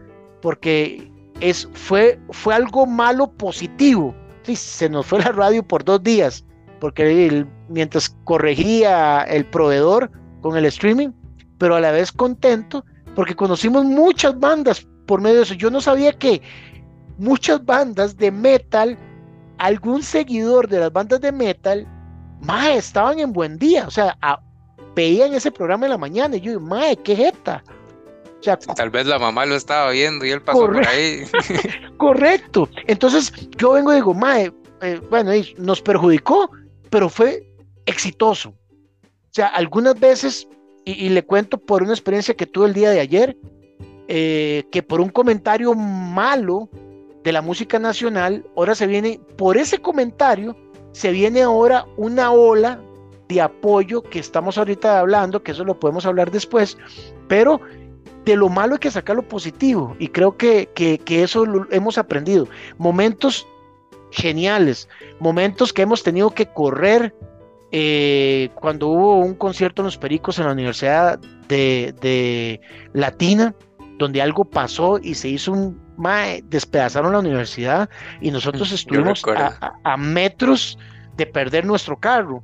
[0.41, 4.15] porque es, fue, fue algo malo positivo.
[4.43, 6.45] Sí, se nos fue la radio por dos días,
[6.80, 10.10] porque mientras corregía el proveedor
[10.41, 11.10] con el streaming,
[11.58, 15.56] pero a la vez contento porque conocimos muchas bandas por medio de eso.
[15.56, 16.41] Yo no sabía que
[17.17, 18.97] muchas bandas de metal,
[19.58, 21.88] algún seguidor de las bandas de metal,
[22.41, 24.17] más estaban en buen día, o sea,
[24.95, 27.63] veían ese programa en la mañana y yo, mae, qué jeta.
[28.76, 31.23] Tal vez la mamá lo estaba viendo y él pasó por ahí.
[31.97, 32.69] correcto.
[32.86, 36.50] Entonces yo vengo y digo, mae, eh, bueno, nos perjudicó,
[36.89, 37.43] pero fue
[37.86, 38.50] exitoso.
[38.50, 40.47] O sea, algunas veces,
[40.86, 43.38] y, le cuento por una experiencia que tuve el día de ayer,
[44.08, 46.69] eh, que por un comentario malo
[47.23, 50.56] de la música nacional, ahora se viene, por ese comentario,
[50.97, 52.81] se viene ahora una ola
[53.29, 56.75] de apoyo que estamos ahorita hablando, que eso lo podemos hablar después,
[57.27, 57.62] pero
[58.25, 60.67] de lo malo hay que sacar lo positivo y creo que,
[61.07, 62.47] eso lo hemos aprendido.
[62.79, 63.45] Momentos
[64.10, 67.13] geniales, momentos que hemos tenido que correr
[67.71, 72.60] eh, cuando hubo un concierto en Los Pericos en la Universidad de,
[72.93, 73.53] Latina,
[73.99, 75.87] donde algo pasó y se hizo un...
[76.45, 77.89] despedazaron la universidad
[78.21, 79.23] y nosotros estuvimos
[79.83, 80.77] a, metros
[81.15, 82.43] de perder nuestro carro.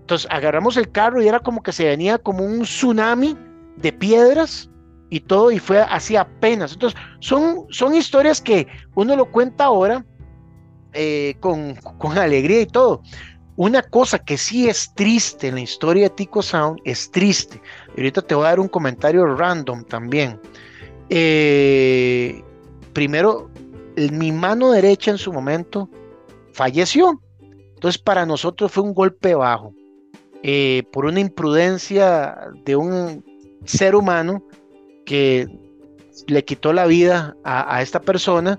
[0.00, 3.36] Entonces agarramos el carro y era como que se venía como un tsunami
[3.76, 4.70] de piedras
[5.10, 6.72] y todo, y fue así apenas.
[6.72, 10.04] Entonces, son, son historias que uno lo cuenta ahora
[10.92, 13.02] eh, con, con, alegría y todo.
[13.56, 17.60] Una cosa que sí es triste en la historia de Tico Sound, es triste.
[17.96, 20.40] Y ahorita te voy a dar un comentario random también.
[21.10, 22.42] Eh,
[22.98, 23.48] primero,
[24.10, 25.88] mi mano derecha en su momento
[26.52, 27.22] falleció.
[27.74, 29.72] Entonces, para nosotros fue un golpe bajo.
[30.42, 33.24] Eh, por una imprudencia de un
[33.64, 34.42] ser humano
[35.06, 35.46] que
[36.26, 38.58] le quitó la vida a, esta persona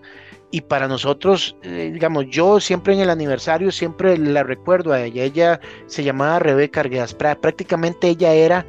[0.52, 5.25] y para nosotros, eh, digamos, yo siempre en el aniversario, siempre la recuerdo a ella,
[5.25, 8.65] ella se llamaba Rebeca Arguedas, prácticamente ella era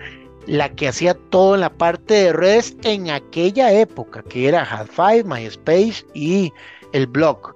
[0.50, 4.88] la que hacía todo en la parte de redes en aquella época, que era Hot
[4.90, 6.52] Five, MySpace y
[6.92, 7.54] el blog.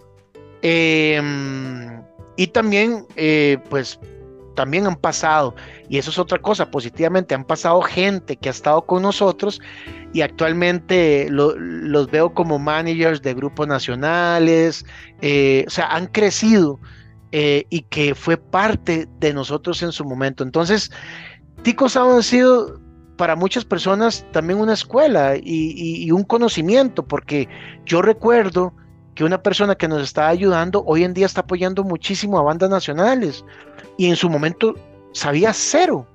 [0.62, 2.00] Em,
[2.36, 3.98] y también, eh, pues,
[4.54, 5.56] también han pasado,
[5.88, 9.60] y eso es otra cosa, positivamente han pasado gente que ha estado con nosotros
[10.12, 14.86] y actualmente los veo como managers de grupos nacionales,
[15.20, 16.78] eh, o sea, han crecido
[17.32, 20.44] eh, y que fue parte de nosotros en su momento.
[20.44, 20.92] Entonces,
[21.64, 22.83] Ticos han sido
[23.16, 27.48] para muchas personas también una escuela y, un conocimiento, porque
[27.84, 28.72] yo recuerdo
[29.14, 32.70] que una persona que nos está ayudando hoy en día está apoyando muchísimo a bandas
[32.70, 33.44] nacionales
[33.96, 34.74] y en su momento
[35.12, 36.08] sabía cero,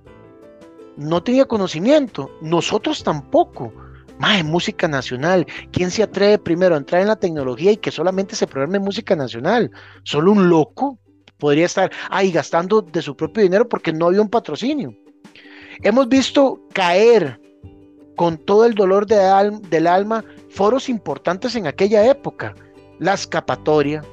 [0.98, 3.74] no tenía conocimiento, nosotros tampoco.
[4.20, 5.48] Más música nacional.
[5.72, 9.16] ¿Quién se atreve primero a entrar en la tecnología y que solamente se programe música
[9.16, 9.72] nacional?
[10.04, 11.00] Solo un loco
[11.38, 14.94] podría estar ahí gastando de su propio dinero porque no había un patrocinio.
[15.82, 17.40] Hemos visto caer
[18.16, 22.54] con todo el dolor del alma foros importantes en aquella época.
[23.00, 24.04] La escapatoria,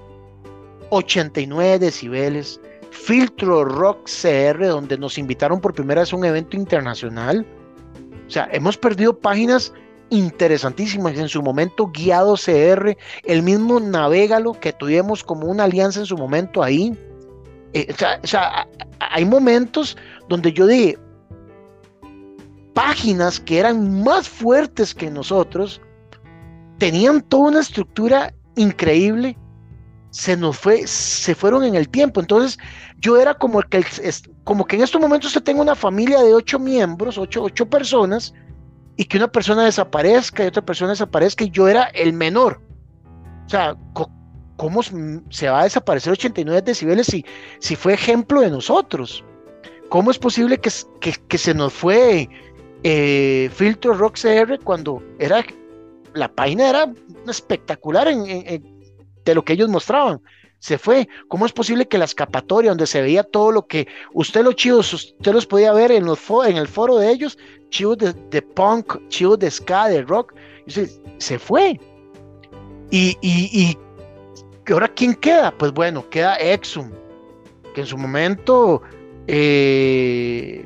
[0.90, 2.60] 89 decibeles,
[2.92, 7.44] Filtro Rock CR, donde nos invitaron por primera vez a un evento internacional.
[8.26, 9.72] O sea, hemos perdido páginas
[10.10, 16.06] interesantísimas en su momento, Guiado CR, el mismo Navégalo que tuvimos como una alianza en
[16.06, 16.96] su momento ahí.
[17.72, 18.68] Eh, o, sea,
[19.00, 19.96] hay momentos
[20.28, 20.96] donde yo dije,
[22.76, 25.80] páginas que eran más fuertes que nosotros,
[26.76, 29.38] tenían toda una estructura increíble,
[30.10, 32.20] se nos fue, se fueron en el tiempo.
[32.20, 32.58] Entonces,
[32.98, 33.82] yo era como que,
[34.44, 38.34] como que en estos momentos usted tenga una familia de ocho miembros, ocho, ocho personas,
[38.98, 42.60] y que una persona desaparezca y otra persona desaparezca y yo era el menor.
[43.46, 43.74] O sea,
[44.58, 47.24] ¿cómo se va a desaparecer 89 decibeles si,
[47.58, 49.24] si fue ejemplo de nosotros?
[49.88, 52.28] ¿Cómo es posible que, se nos fue
[52.88, 55.44] eh, Filtro Rock CR cuando era
[56.14, 56.92] la página era
[57.28, 60.20] espectacular de lo que ellos mostraban?
[60.60, 61.08] se fue.
[61.28, 64.92] ¿Cómo es posible que la escapatoria, donde se veía todo lo que usted los chivos,
[64.94, 67.36] usted los podía ver en, los en el foro de ellos,
[67.70, 70.34] chivos de, punk, chivos de ska, de rock,
[70.66, 71.78] se, fue.
[72.90, 73.76] Y, y,
[74.72, 75.50] ahora quién queda?
[75.50, 76.90] Pues bueno, queda Exum,
[77.74, 78.80] que en su momento
[79.26, 80.64] eh,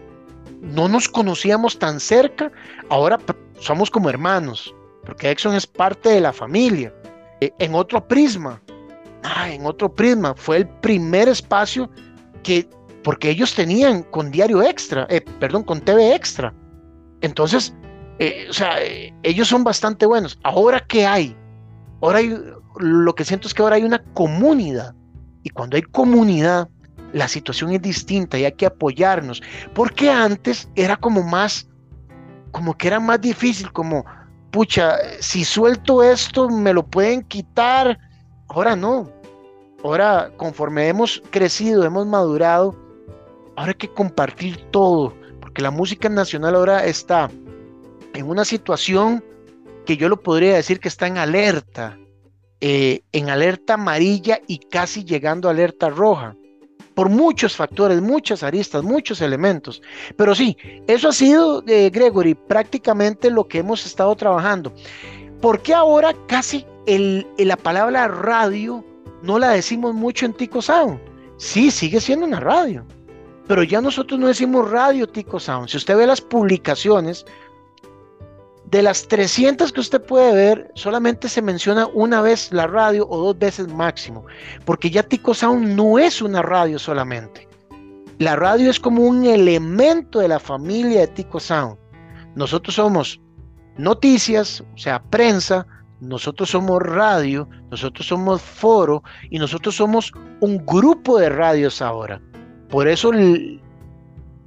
[0.60, 2.50] no nos conocíamos tan cerca,
[2.88, 3.18] ahora
[3.58, 6.92] somos como hermanos, porque Exum es parte de la familia.
[7.40, 8.60] en otro prisma.
[9.22, 10.34] Ah, en otro prisma.
[10.34, 11.90] Fue el primer espacio
[12.42, 12.68] que,
[13.02, 16.52] porque ellos tenían con diario extra, eh, perdón, con TV extra.
[17.22, 17.74] Entonces,
[18.18, 18.76] eh, o sea,
[19.22, 20.38] ellos son bastante buenos.
[20.42, 21.34] Ahora, ¿qué hay?
[22.02, 22.20] Ahora
[22.78, 24.94] lo que siento es que ahora hay una comunidad.
[25.42, 26.68] Y cuando hay comunidad,
[27.12, 29.42] la situación es distinta y hay que apoyarnos.
[29.74, 31.68] Porque antes era como más,
[32.50, 34.04] como que era más difícil, como,
[34.50, 37.98] pucha, si suelto esto, me lo pueden quitar.
[38.48, 39.10] Ahora no.
[39.82, 42.76] Ahora, conforme hemos crecido, hemos madurado,
[43.56, 47.30] ahora hay que compartir todo, porque la música nacional ahora está
[48.12, 49.24] en una situación
[49.86, 51.98] que yo lo podría decir que está en alerta,
[52.60, 56.36] eh, en alerta amarilla y casi llegando a alerta roja,
[56.94, 59.82] por muchos factores, muchas aristas, muchos elementos.
[60.16, 64.72] Pero sí, eso ha sido, eh, Gregory, prácticamente lo que hemos estado trabajando.
[65.40, 68.84] ¿Por qué ahora casi el, la palabra radio
[69.22, 71.00] no la decimos mucho en Tico Sound?
[71.38, 72.84] Sí, sigue siendo una radio.
[73.46, 75.68] Pero ya nosotros no decimos radio Tico Sound.
[75.68, 77.24] Si usted ve las publicaciones,
[78.70, 83.18] de las 300 que usted puede ver, solamente se menciona una vez la radio o
[83.18, 84.24] dos veces máximo,
[84.64, 87.48] porque ya Tico Sound no es una radio solamente.
[88.18, 91.76] La radio es como un elemento de la familia de Tico Sound.
[92.36, 93.20] Nosotros somos
[93.76, 95.66] noticias, o sea, prensa,
[96.00, 102.20] nosotros somos radio, nosotros somos foro y nosotros somos un grupo de radios ahora.
[102.68, 103.10] Por eso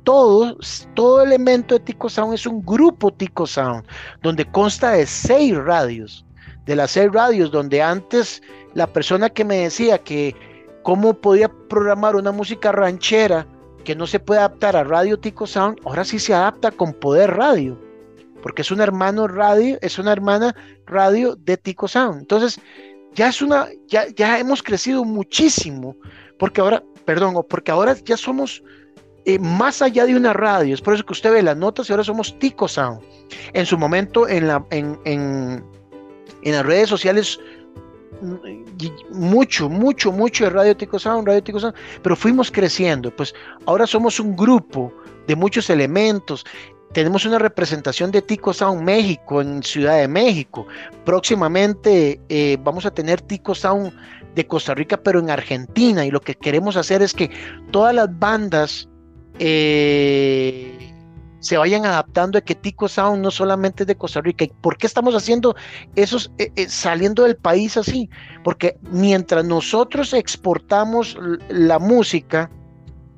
[0.03, 3.85] todo, elemento de Tico Sound es un grupo Tico Sound,
[4.21, 6.25] donde consta de seis radios.
[6.65, 8.41] De las seis radios, donde antes
[8.73, 10.35] la persona que me decía que
[10.83, 13.45] cómo podía programar una música ranchera
[13.83, 17.31] que no se puede adaptar a Radio Tico Sound, ahora sí se adapta con Poder
[17.31, 17.77] Radio,
[18.41, 22.21] porque es un hermano radio, es una hermana radio de Tico Sound.
[22.21, 22.61] Entonces,
[23.13, 25.97] ya es una, ya, ya hemos crecido muchísimo,
[26.39, 28.63] porque ahora, perdón, porque ahora ya somos
[29.25, 30.73] eh, más allá de una radio.
[30.73, 33.01] Es por eso que usted ve las notas y ahora somos Tico Sound.
[33.53, 35.63] En su momento, en, la, en, en,
[36.43, 37.39] las redes sociales,
[38.21, 43.15] mm, mucho, mucho, mucho de Radio Tico Sound, Radio Tico Sound, pero fuimos creciendo.
[43.15, 43.33] Pues
[43.65, 44.91] ahora somos un grupo
[45.25, 46.45] de muchos elementos.
[46.91, 50.67] Tenemos una representación de Tico Sound México en Ciudad de México.
[51.05, 53.93] Próximamente eh, vamos a tener Tico Sound
[54.35, 56.05] de Costa Rica, pero en Argentina.
[56.05, 57.31] Y lo que queremos hacer es que
[57.71, 58.89] todas las bandas
[59.39, 60.93] eh,
[61.39, 64.45] se vayan adaptando a que Tico Sound no solamente es de Costa Rica.
[64.61, 65.55] ¿Por qué estamos haciendo
[65.95, 68.09] esos, eh, eh, saliendo del país así?
[68.43, 71.17] Porque mientras nosotros exportamos
[71.49, 72.49] la música,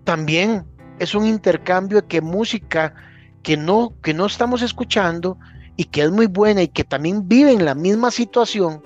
[0.04, 0.66] también
[1.00, 2.96] es un intercambio de que música
[3.44, 5.38] que no, que no estamos escuchando
[5.76, 8.82] y que es muy buena y que también vive en la misma situación,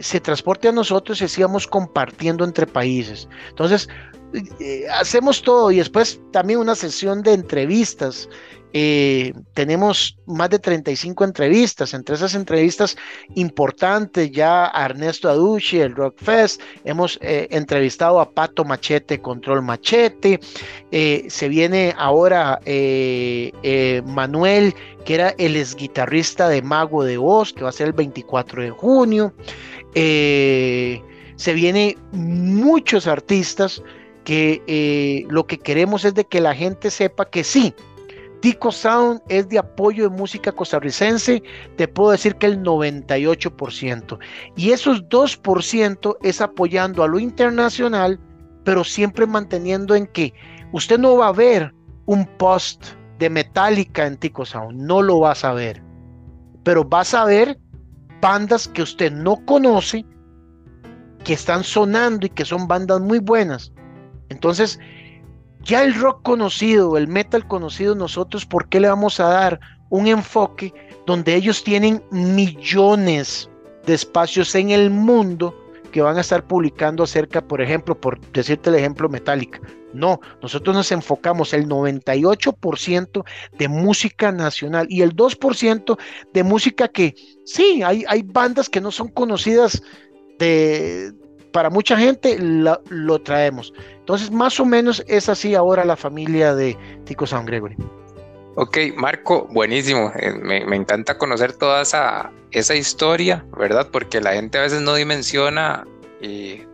[0.00, 3.28] se transporte a nosotros y sigamos compartiendo entre países.
[3.48, 3.88] Entonces,
[4.60, 8.28] eh, hacemos todo y después también una sesión de entrevistas.
[8.78, 12.94] Eh, tenemos más de 35 entrevistas, entre esas entrevistas
[13.34, 19.62] importantes ya a Ernesto Aducci, el Rock Fest, hemos eh, entrevistado a Pato Machete, Control
[19.62, 20.40] Machete,
[20.90, 22.60] se viene ahora
[24.04, 24.74] Manuel,
[25.06, 28.62] que era el ex guitarrista de Mago de Oz, que va a ser el 24
[28.62, 29.32] de junio,
[29.94, 33.82] se vienen muchos artistas,
[34.26, 37.72] que eh, lo que queremos es de que la gente sepa que sí,
[38.40, 41.44] Tico Sound es de apoyo de música costarricense,
[41.76, 44.18] te puedo decir que el 98%.
[44.56, 48.18] Y esos 2% es apoyando a lo internacional,
[48.64, 50.34] pero siempre manteniendo en que
[50.72, 51.72] usted no va a ver
[52.06, 52.84] un post
[53.20, 55.80] de Metallica en Tico Sound, no lo vas a ver.
[56.64, 57.60] Pero vas a ver
[58.20, 60.04] bandas que usted no conoce,
[61.22, 63.72] que están sonando y que son bandas muy buenas.
[64.28, 64.78] Entonces,
[65.66, 69.60] ya el rock conocido, el metal conocido, nosotros, ¿por qué le vamos a dar
[69.90, 70.72] un enfoque
[71.06, 73.50] donde ellos tienen millones
[73.84, 75.54] de espacios en el mundo
[75.92, 79.60] que van a estar publicando acerca, por ejemplo, por decirte el ejemplo Metallica?
[79.92, 83.24] No, nosotros nos enfocamos el 98%
[83.58, 85.98] de música nacional y el 2%
[86.34, 87.14] de música que
[87.44, 89.82] sí, hay, hay bandas que no son conocidas
[90.38, 91.12] de,
[91.50, 93.72] para mucha gente lo traemos.
[94.06, 97.76] Entonces, más o menos es así ahora la familia de Tico San Gregory.
[98.54, 100.12] Ok, Marco, buenísimo.
[100.14, 103.88] Eh, me, encanta conocer toda esa, esa historia, ¿verdad?
[103.90, 105.84] Porque la gente a veces no dimensiona
[106.20, 106.64] eh,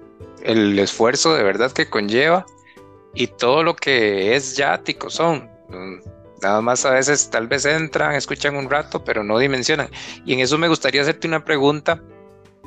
[0.42, 2.44] el esfuerzo de verdad que conlleva
[3.14, 5.48] y todo lo que es ya Tico Son.
[5.70, 6.02] Mm,
[6.42, 9.88] nada más a veces tal vez entran, escuchan un rato, pero no dimensionan.
[10.26, 11.98] Y en eso me gustaría hacerte una pregunta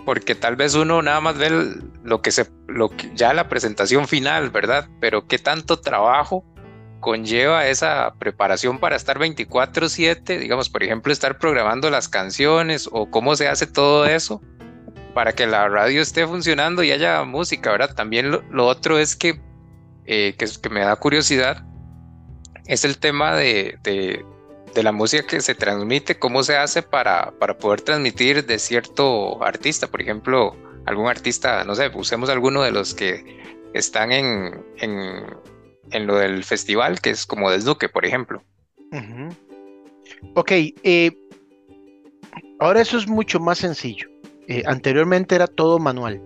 [0.05, 1.49] porque tal vez uno nada más ve
[2.03, 4.87] lo que se, lo que, ya la presentación final, ¿verdad?
[5.01, 6.45] Pero qué tanto trabajo
[6.99, 13.35] conlleva esa preparación para estar 24/7, digamos, por ejemplo, estar programando las canciones o cómo
[13.35, 14.41] se hace todo eso
[15.13, 17.95] para que la radio esté funcionando y haya música, ¿verdad?
[17.95, 19.41] También lo, otro es que,
[20.05, 21.65] eh, que, que, me da curiosidad
[22.67, 24.25] es el tema de, de,
[24.75, 29.43] de, la música que se transmite, cómo se hace para, para poder transmitir de cierto
[29.43, 30.55] artista, por ejemplo,
[30.85, 33.23] algún artista, no sé, usemos alguno de los que
[33.73, 35.25] están en, en,
[35.91, 38.43] en lo del festival, que es como Desnuque, por ejemplo.
[40.35, 41.11] Ok, eh,
[42.59, 44.09] ahora eso es mucho más sencillo.
[44.47, 46.21] Eh, anteriormente era todo manual.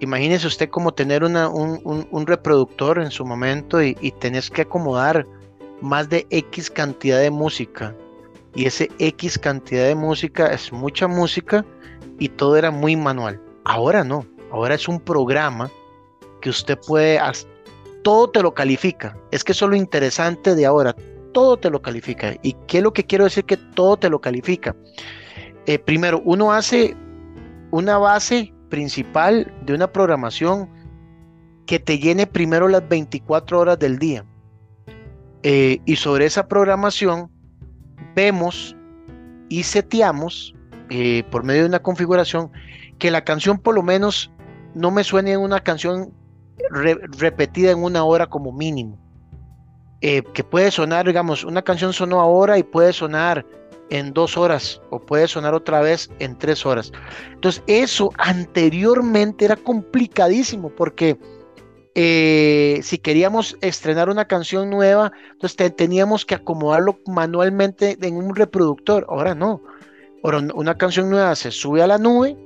[0.00, 5.26] Imagínese usted como tener una, un, reproductor en su momento y, tenés que acomodar
[5.80, 7.94] más de X cantidad de música.
[8.54, 11.64] Y ese X cantidad de música es mucha música
[12.18, 13.40] y todo era muy manual.
[13.64, 15.70] Ahora no, ahora es un programa
[16.40, 17.20] que usted puede,
[18.02, 19.16] todo te lo califica.
[19.30, 20.96] Es que eso es lo interesante de ahora,
[21.32, 22.34] todo te lo califica.
[22.42, 24.74] ¿Y qué es lo que quiero decir que todo te lo califica?
[25.66, 26.96] Eh, primero, uno hace
[27.70, 30.68] una base principal de una programación
[31.66, 34.24] que te llene primero las 24 horas del día.
[35.42, 37.30] Eh, y sobre esa programación
[38.14, 38.76] vemos
[39.48, 40.54] y seteamos
[40.90, 42.50] eh, por medio de una configuración
[42.98, 44.30] que la canción por lo menos
[44.74, 46.12] no me suene en una canción
[47.18, 48.98] repetida en una hora como mínimo.
[50.02, 53.44] Eh, que puede sonar, digamos, una canción sonó ahora y puede sonar
[53.90, 56.92] en dos horas o puede sonar otra vez en tres horas.
[57.32, 61.18] Entonces eso anteriormente era complicadísimo porque
[61.94, 69.06] eh, si queríamos estrenar una canción nueva, entonces teníamos que acomodarlo manualmente en un reproductor.
[69.08, 69.62] Ahora no.
[70.22, 72.36] Ahora una canción nueva se sube a la nube,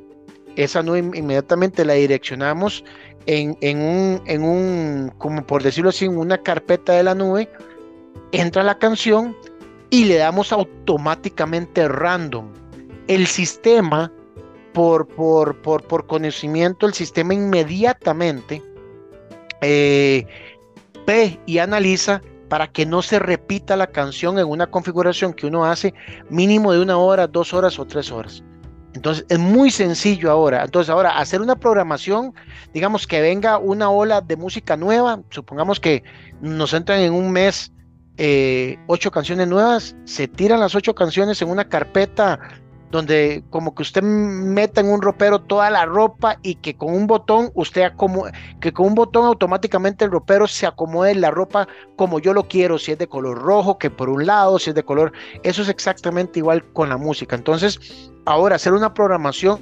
[0.57, 2.85] esa nube inmediatamente la direccionamos
[3.27, 7.51] en, en, un, en un, como por decirlo así, en una carpeta de la nube,
[8.31, 9.35] entra la canción,
[9.95, 12.49] y le damos automáticamente random.
[13.07, 14.11] El sistema,
[14.73, 18.61] por, por, por, conocimiento, el sistema inmediatamente
[19.65, 20.27] eh,
[21.07, 25.65] ve y analiza para que no se repita la canción en una configuración que uno
[25.65, 25.95] hace
[26.31, 28.45] mínimo de una hora, dos horas o tres horas.
[28.95, 30.63] Entonces es muy sencillo ahora.
[30.65, 32.33] Entonces ahora hacer una programación,
[32.73, 36.05] digamos que venga una ola de música nueva, supongamos que
[36.41, 37.73] nos entran en un mes
[38.17, 42.39] eh, ocho canciones nuevas, se tiran las ocho canciones en una carpeta
[42.95, 47.09] donde como que usted meta en un ropero toda la ropa y que con un
[47.09, 47.91] botón usted
[48.61, 51.67] que con un botón automáticamente el ropero se acomode la ropa
[51.97, 54.77] como yo lo quiero, si es de color rojo, que por un lado, si es
[54.77, 57.35] de color, eso es exactamente igual con la música.
[57.35, 57.81] Entonces,
[58.27, 59.59] ahora hacer una programación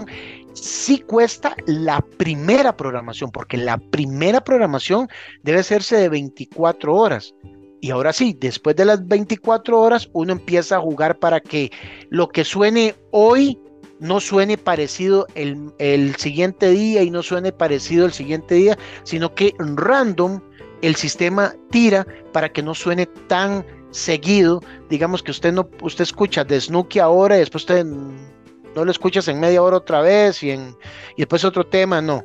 [0.52, 5.08] sí cuesta la primera programación, porque la primera programación
[5.42, 7.34] debe hacerse de 24 horas.
[7.82, 11.72] Y ahora sí, después de las 24 horas, uno empieza a jugar para que
[12.10, 13.58] lo que suene hoy
[13.98, 19.52] no suene parecido el, siguiente día y no suene parecido el siguiente día, sino que
[19.58, 20.40] random
[20.80, 24.60] el sistema tira para que no suene tan seguido.
[24.88, 26.60] Digamos que usted no, usted escucha de
[27.00, 30.76] ahora y después usted no lo escuchas en media hora otra vez y, en,
[31.16, 32.24] y después otro tema, no.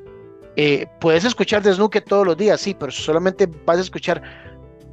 [0.55, 4.21] Eh, puedes escuchar de todos los días, sí, pero solamente vas a escuchar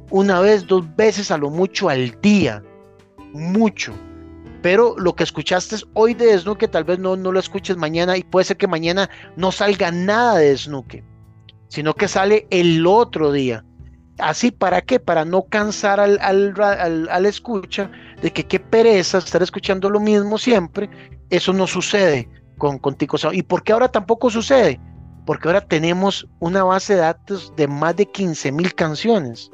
[0.09, 2.63] una vez, dos veces a lo mucho al día,
[3.33, 3.93] mucho.
[4.61, 8.23] Pero lo que escuchaste hoy de Snooke tal vez no, no lo escuches mañana y
[8.23, 11.03] puede ser que mañana no salga nada de Snooke,
[11.67, 13.63] sino que sale el otro día.
[14.17, 14.99] Así, ¿para qué?
[14.99, 17.91] Para no cansar al, al, escucha
[18.21, 20.89] de que qué pereza estar escuchando lo mismo siempre.
[21.29, 23.17] Eso no sucede con Contigo.
[23.33, 24.79] ¿Y por qué ahora tampoco sucede?
[25.25, 29.51] Porque ahora tenemos una base de datos de más de 15 mil canciones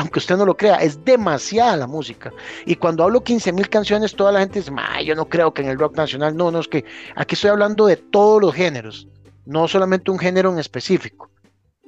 [0.00, 2.32] aunque usted no lo crea, es demasiada la música.
[2.64, 4.72] Y cuando hablo 15 mil canciones, toda la gente dice,
[5.04, 6.86] yo no creo que en el rock nacional, no, no, es que
[7.16, 9.06] aquí estoy hablando de todos los géneros,
[9.44, 11.30] no solamente un género en específico.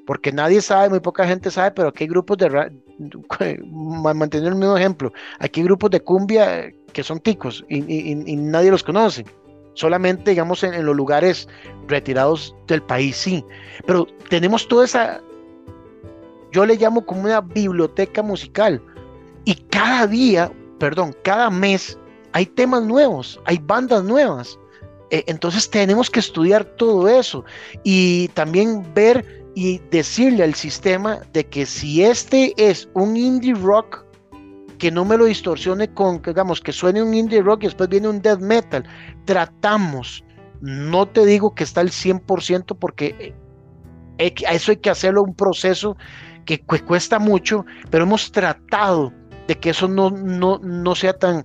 [0.07, 2.71] Porque nadie sabe, muy poca gente sabe, pero aquí hay grupos de,
[4.15, 7.81] mantener el mismo ejemplo, aquí hay grupos de cumbia que son ticos y,
[8.37, 9.25] nadie los conoce
[9.75, 11.49] solamente digamos en, los lugares
[11.89, 13.43] retirados del país, sí.
[13.87, 15.23] Pero tenemos toda esa
[16.53, 18.81] yo le llamo como una biblioteca musical.
[19.45, 21.99] Y cada día, perdón, cada mes
[22.33, 24.59] hay temas nuevos, hay bandas nuevas.
[25.11, 27.45] E, entonces tenemos que estudiar todo eso
[27.85, 34.05] y también ver y decirle al sistema de que si este es un indie rock,
[34.79, 38.09] que no me lo distorsione con, digamos, que suene un indie rock y después viene
[38.09, 38.83] un death metal.
[39.27, 40.25] Tratamos
[40.61, 43.35] No te digo que está al 100% porque
[44.19, 45.97] eh, eso hay que hacerlo un proceso
[46.45, 49.13] que cuesta mucho, pero hemos tratado
[49.47, 51.43] de que eso no, no, no sea tan,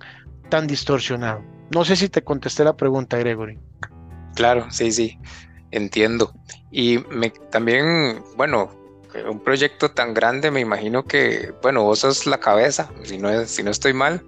[0.48, 1.42] tan distorsionado.
[1.74, 3.58] No sé si te contesté la pregunta, Gregory.
[4.34, 5.18] Claro, sí, sí,
[5.70, 6.32] entiendo.
[6.70, 8.70] Y me, también, bueno,
[9.28, 13.62] un proyecto tan grande, me imagino que, bueno, vos sos la cabeza, si no, si
[13.62, 14.22] no estoy mal,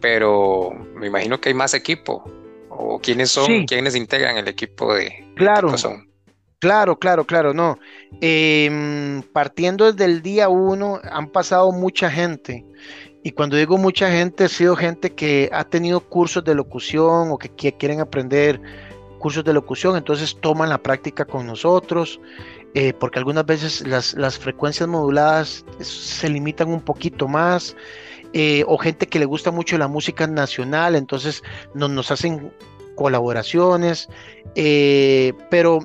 [0.00, 2.24] pero me imagino que hay más equipo.
[2.68, 5.74] ¿O quiénes son, quiénes integran el equipo de Claro,
[6.58, 7.78] claro, claro, claro, no.
[8.20, 12.64] Em, partiendo desde el día uno, han pasado mucha gente.
[13.22, 17.38] Y cuando digo mucha gente, ha sido gente que ha tenido cursos de locución o
[17.38, 18.60] que quieren aprender
[19.18, 22.20] cursos de locución, entonces toman la práctica con nosotros.
[22.78, 27.74] Eh, porque algunas veces las, frecuencias moduladas se limitan un poquito más,
[28.34, 31.42] eh, o gente que le gusta mucho la música nacional, entonces
[31.72, 32.52] nos hacen
[32.94, 34.10] colaboraciones,
[34.56, 35.78] eh, pero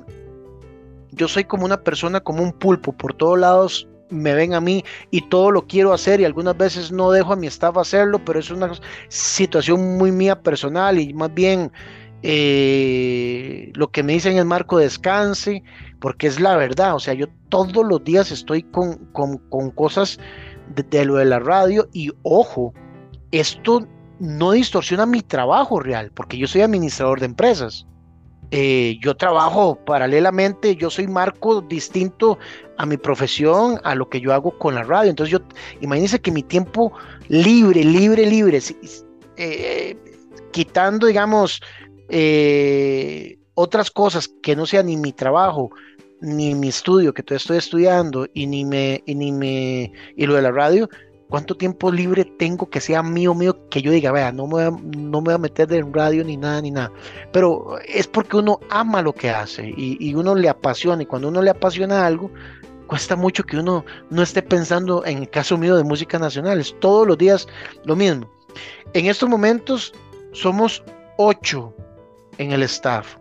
[1.12, 4.84] yo soy como una persona, como un pulpo, por todos lados me ven a mí
[5.10, 8.38] y todo lo quiero hacer y algunas veces no dejo a mi staff hacerlo, pero
[8.38, 8.70] es una
[9.08, 11.72] situación muy mía personal y más bien
[12.22, 15.62] lo que me dicen es Marco descanse,
[16.00, 18.98] porque es la verdad, o sea, yo todos los días estoy con,
[19.74, 20.18] cosas
[20.74, 22.72] de, lo de la radio y ojo,
[23.32, 23.86] esto
[24.20, 27.86] no distorsiona mi trabajo real, porque yo soy administrador de empresas.
[28.54, 32.38] Eh, yo trabajo paralelamente, yo soy marco distinto
[32.76, 35.08] a mi profesión, a lo que yo hago con la radio.
[35.08, 35.38] Entonces yo,
[35.80, 36.92] imagínense que mi tiempo
[37.28, 38.60] libre, libre, libre,
[39.38, 39.96] eh,
[40.50, 41.62] quitando, digamos,
[42.10, 45.70] eh, otras cosas que no sean ni mi trabajo,
[46.20, 50.34] ni mi estudio que todavía estoy estudiando y ni me y ni me y lo
[50.34, 50.90] de la radio
[51.32, 55.22] cuánto tiempo libre tengo que sea mío mío que yo diga vea no me no
[55.22, 56.92] me voy a meter de radio ni nada ni nada
[57.32, 61.40] pero es porque uno ama lo que hace y, uno le apasiona y cuando uno
[61.40, 62.30] le apasiona algo
[62.86, 66.60] cuesta mucho que uno no esté pensando en el caso mío de música nacional.
[66.60, 67.48] Es todos los días
[67.86, 68.30] lo mismo.
[68.92, 69.94] En estos momentos
[70.32, 70.84] somos
[71.16, 71.74] ocho
[72.36, 73.16] en el staff.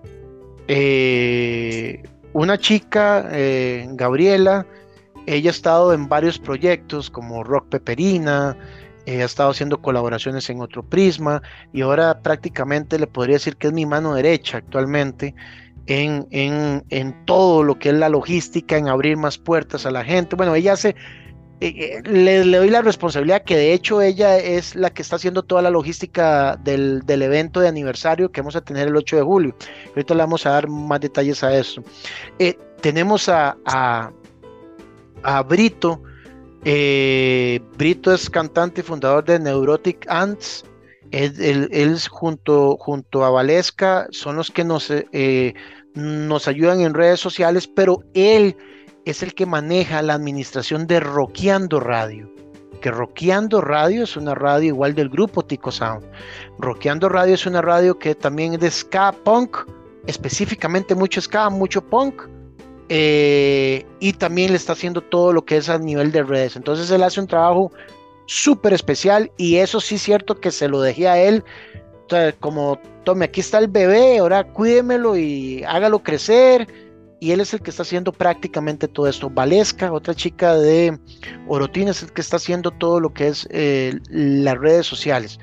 [0.67, 2.03] Eh,
[2.33, 4.65] una chica, eh, Gabriela,
[5.25, 8.57] ella ha estado en varios proyectos como Rock Peperina,
[9.05, 11.41] eh, ha estado haciendo colaboraciones en otro prisma
[11.73, 15.33] y ahora prácticamente le podría decir que es mi mano derecha actualmente
[15.87, 20.03] en, en, en todo lo que es la logística, en abrir más puertas a la
[20.03, 20.35] gente.
[20.35, 20.95] Bueno, ella hace
[21.63, 25.61] eh, le, doy la responsabilidad que de hecho ella es la que está haciendo toda
[25.61, 29.55] la logística del, evento de aniversario que vamos a tener el 8 de julio.
[29.89, 31.83] Ahorita le vamos a dar más detalles a eso.
[32.39, 34.11] Eh, tenemos a,
[35.47, 36.01] Brito.
[36.63, 40.65] Eh, Brito es cantante y fundador de Neurotic Ants.
[41.11, 44.93] Él, junto, junto a Valesca son los que nos,
[45.93, 48.55] nos ayudan en redes sociales, pero él
[49.05, 52.31] es el que maneja la administración de Roqueando Radio.
[52.81, 56.05] Que Roqueando Radio es una radio igual del grupo Tico Sound.
[56.57, 59.57] Roqueando Radio es una radio que también es de ska punk,
[60.07, 62.23] específicamente mucho ska, mucho punk.
[62.93, 66.57] Eh, y también le está haciendo todo lo que es a nivel de redes.
[66.57, 67.71] Entonces él hace un trabajo
[68.25, 71.41] súper especial y eso sí es cierto que se lo dejé a él.
[72.41, 76.67] como, tome, aquí está el bebé, ahora cuídemelo y hágalo crecer
[77.21, 79.29] y él es el que está haciendo prácticamente todo esto.
[79.29, 80.99] Valesca, otra chica de
[81.47, 85.39] Orotina, es el que está haciendo todo lo que es eh, las redes sociales.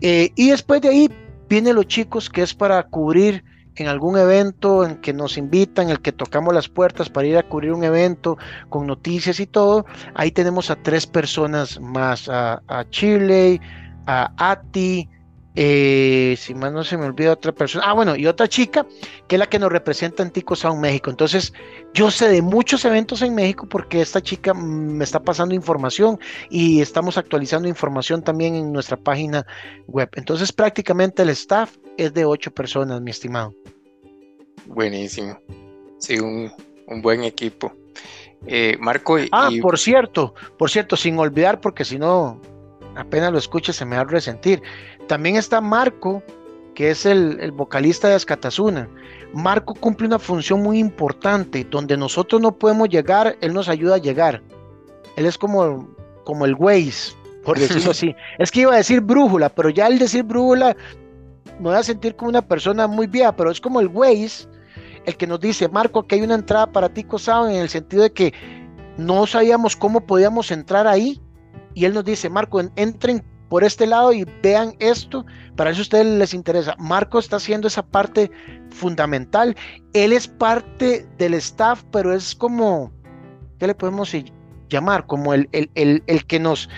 [0.00, 1.10] Eh, y después de ahí
[1.48, 3.44] vienen los chicos que es para cubrir
[3.82, 7.42] en algún evento en que nos invitan, el que tocamos las puertas para ir a
[7.42, 9.86] cubrir un evento con noticias y todo.
[10.14, 13.60] Ahí tenemos a tres personas más, a, a Chile,
[14.06, 15.08] a Ati,
[15.56, 18.86] eh, si más no se me olvida otra persona, ah bueno, y otra chica
[19.26, 21.10] que es la que nos representa en Tico Sound México.
[21.10, 21.52] Entonces,
[21.92, 26.18] yo sé de muchos eventos en México porque esta chica me está pasando información
[26.50, 29.44] y estamos actualizando información también en nuestra página
[29.88, 30.08] web.
[30.14, 33.52] Entonces, prácticamente el staff es de ocho personas, mi estimado.
[34.66, 35.38] Buenísimo.
[35.98, 36.50] Sí, un,
[37.02, 37.72] buen equipo.
[38.46, 39.16] Eh, Marco.
[39.32, 42.40] ah, por cierto, por cierto, sin olvidar, porque si no,
[42.96, 44.62] apenas lo escuche se me va a resentir.
[45.06, 46.22] También está Marco,
[46.74, 48.88] que es el, vocalista de Ascatasuna.
[49.32, 53.98] Marco cumple una función muy importante, donde nosotros no podemos llegar, él nos ayuda a
[53.98, 54.42] llegar.
[55.16, 55.88] Él es como,
[56.24, 57.12] como el Waze,
[57.44, 58.14] por decirlo así.
[58.38, 60.76] Es que iba a decir brújula, pero ya al decir brújula
[61.58, 64.46] me voy a sentir como una persona muy vieja, pero es como el Waze,
[65.04, 67.06] el que nos dice, Marco, que hay una entrada para ti,
[67.48, 68.34] en el sentido de que
[68.96, 71.20] no sabíamos cómo podíamos entrar ahí,
[71.74, 75.26] y él nos dice, Marco, entren por este lado y vean esto,
[75.56, 76.76] para eso a ustedes les interesa.
[76.78, 78.30] Marco está haciendo esa parte
[78.70, 79.56] fundamental.
[79.92, 82.92] Él es parte del staff, pero es como,
[83.58, 84.14] ¿qué le podemos
[84.68, 85.06] llamar?
[85.06, 86.68] Como el, el, el, el que nos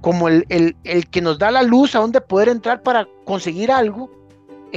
[0.00, 3.72] como el, el, el, que nos da la luz a donde poder entrar para conseguir
[3.72, 4.10] algo.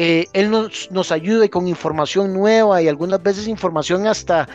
[0.02, 4.47] Eh, él nos, nos ayuda con información nueva y algunas veces información hasta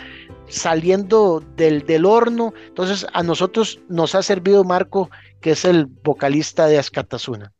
[0.49, 2.55] saliendo del, del horno.
[2.67, 5.11] Entonces a nosotros nos ha servido Marco,
[5.43, 7.53] que es el vocalista de Ascatasuna.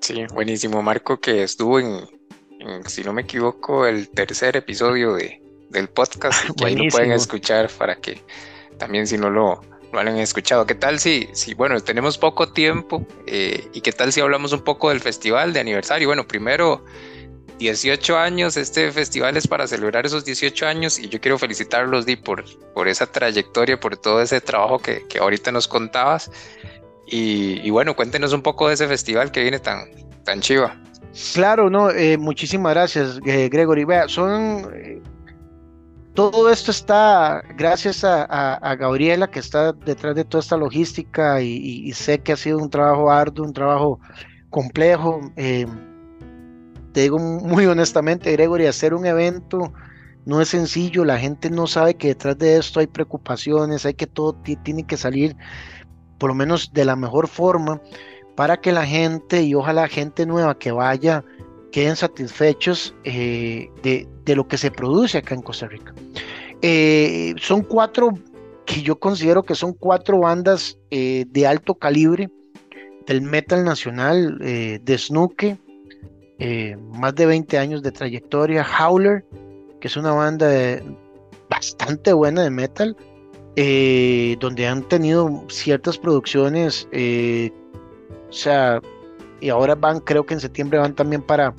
[0.00, 0.82] Sí, buenísimo.
[0.82, 2.00] Marco que estuvo en,
[2.86, 5.40] si no me equivoco, el tercer episodio de,
[5.70, 6.50] del podcast.
[6.56, 8.20] que ahí lo pueden escuchar para que
[8.76, 9.60] también si no lo,
[10.04, 10.66] lo han escuchado.
[10.66, 14.60] ¿Qué tal si, si bueno, tenemos poco tiempo eh, y qué tal si hablamos un
[14.60, 16.08] poco del festival de aniversario?
[16.08, 16.84] Bueno, primero,
[17.58, 22.16] 18 años, este festival es para celebrar esos 18 años y yo quiero felicitarlos, Di,
[22.16, 22.44] por,
[22.74, 26.30] por esa trayectoria, por todo ese trabajo que, que ahorita nos contabas.
[27.08, 29.88] Y, bueno, cuéntenos un poco de ese festival que viene tan,
[30.24, 30.76] tan chiva.
[31.34, 33.84] Claro, no, eh, muchísimas gracias, eh, Gregory.
[33.84, 35.02] Vea, son
[36.16, 42.18] todo esto está gracias a, Gabriela que está detrás de toda esta logística y, sé
[42.20, 44.00] que ha sido un trabajo arduo, un trabajo
[44.50, 45.20] complejo.
[45.36, 45.66] Eh,
[46.92, 49.72] te digo muy honestamente, Gregory, hacer un evento
[50.24, 54.06] no es sencillo, la gente no sabe que detrás de esto hay preocupaciones, hay que
[54.06, 54.32] todo
[54.64, 55.36] tiene que salir
[56.18, 57.80] por lo menos de la mejor forma
[58.34, 61.24] para que la gente y ojalá gente nueva que vaya
[61.76, 65.94] queden satisfechos eh, de, lo que se produce acá en Costa Rica.
[66.62, 68.14] Eh, son cuatro
[68.64, 72.30] que yo considero que son cuatro bandas eh, de alto calibre
[73.06, 75.58] del metal nacional de Snooke,
[76.92, 79.26] más de 20 años de trayectoria, Howler,
[79.78, 80.48] que es una banda
[81.50, 82.96] bastante buena de metal,
[84.40, 88.80] donde han tenido ciertas producciones, o sea,
[89.40, 91.54] y ahora van, creo que en septiembre van también para,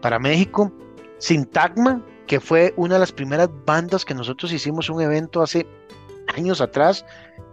[0.00, 0.72] para México.
[1.18, 5.66] Sintagma, que fue una de las primeras bandas que nosotros hicimos un evento hace
[6.36, 7.04] años atrás,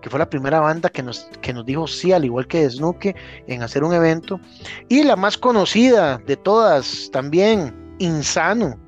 [0.02, 3.16] que fue la primera banda que nos, que nos dijo sí, al igual que Snooke,
[3.48, 4.40] en hacer un evento.
[4.88, 8.80] Y la más conocida de todas, también, Insano,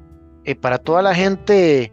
[0.46, 1.92] eh, para toda la gente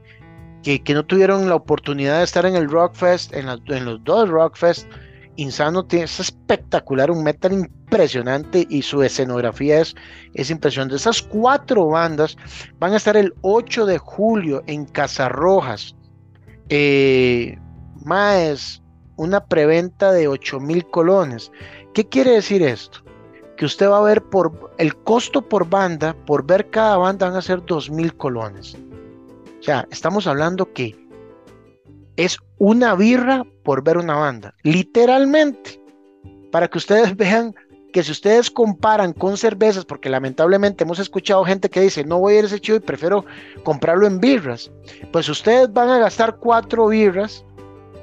[0.62, 4.28] que, que, no tuvieron la oportunidad de estar en el Rockfest, en, en los dos
[4.28, 4.86] Rockfest,
[5.36, 9.94] Insano tiene, es espectacular, un metal impresionante y su escenografía es,
[10.34, 10.96] es impresionante.
[10.96, 12.36] Esas cuatro bandas
[12.78, 15.94] van a estar el 8 de julio en Casarrojas.
[16.68, 17.58] Eh,
[18.04, 18.82] más
[19.16, 21.50] una preventa de 8 mil colones.
[21.94, 23.00] ¿Qué quiere decir esto?
[23.56, 27.36] Que usted va a ver por el costo por banda, por ver cada banda van
[27.36, 28.76] a ser 2 mil colones.
[29.58, 31.05] O sea, estamos hablando que
[32.16, 35.80] es una birra por ver una banda, literalmente,
[36.50, 37.54] para que ustedes vean
[37.92, 42.34] que si ustedes comparan con cervezas, porque lamentablemente hemos escuchado gente que dice, no voy
[42.34, 43.24] a ir a ese chivo y prefiero
[43.64, 44.70] comprarlo en birras,
[45.12, 47.42] pues ustedes van a gastar cuatro birras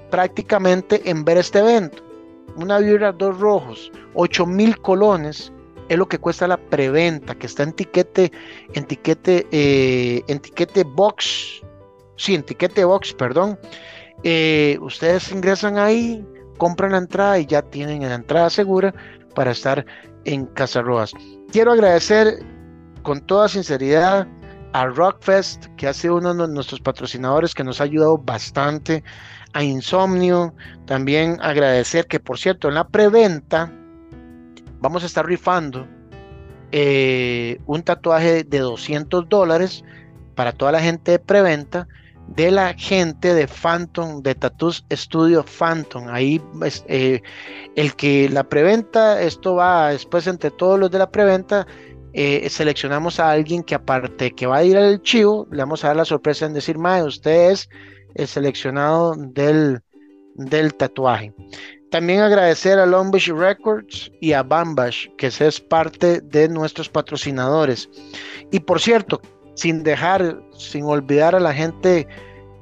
[0.10, 2.04] prácticamente en ver este evento.
[2.56, 5.52] Una birra, dos rojos, ocho mil colones,
[5.90, 8.32] es lo que cuesta la preventa, que está en tiquete,
[8.74, 11.62] en tiquete, eh, en tiquete box,
[12.16, 13.60] sí, en tiquete box, perdón,
[14.24, 16.26] eh, ustedes ingresan ahí,
[16.58, 18.94] compran la entrada y ya tienen la entrada segura
[19.36, 19.86] para estar
[20.26, 21.14] en Casa Rojas.
[21.52, 22.40] Quiero agradecer
[23.02, 24.28] con toda sinceridad
[24.74, 29.04] a Rockfest, que ha sido uno de nuestros patrocinadores que nos ha ayudado bastante,
[29.54, 30.54] a Insomnio,
[30.86, 33.72] también agradecer que por cierto en la preventa
[34.80, 35.88] vamos a estar rifando
[36.72, 39.84] eh, un tatuaje de 200 dólares
[40.34, 41.88] para toda la gente de preventa
[42.28, 46.08] de la gente de Phantom, de Tattoos Studio Phantom.
[46.10, 46.42] Ahí
[46.88, 47.22] eh,
[47.76, 51.68] el que la preventa, esto va después entre todos los de la preventa,
[52.14, 55.88] eh, seleccionamos a alguien que aparte que va a ir al chivo, le vamos a
[55.88, 57.70] dar la sorpresa en decir, mae, usted es
[58.16, 59.82] el seleccionado del,
[60.36, 61.34] del tatuaje.
[61.90, 67.88] También agradecer a Longbush Records y a Bambash, que es parte de nuestros patrocinadores.
[68.52, 69.22] Y por cierto,
[69.56, 72.08] sin dejar, sin olvidar a la gente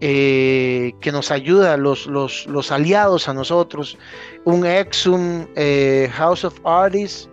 [0.03, 3.99] eh, que nos ayuda, los, los, los, aliados a nosotros,
[4.45, 7.29] un Exum, eh, House of Artists,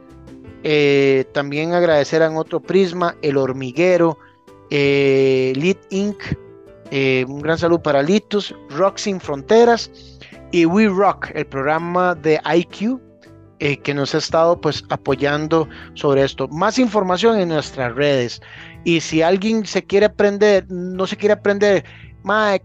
[0.65, 4.19] eh, también agradecer a otro Prisma, El Hormiguero,
[4.69, 6.23] Lit Inc.,
[7.27, 9.91] un gran saludo para Litus, Rock Sin Fronteras
[10.53, 13.01] y We Rock, el programa de IQ,
[13.59, 16.49] que nos ha estado pues apoyando sobre esto.
[16.49, 18.43] Más información en nuestras redes.
[18.89, 21.85] Y si alguien se quiere aprender, no se quiere aprender,
[22.23, 22.63] mae,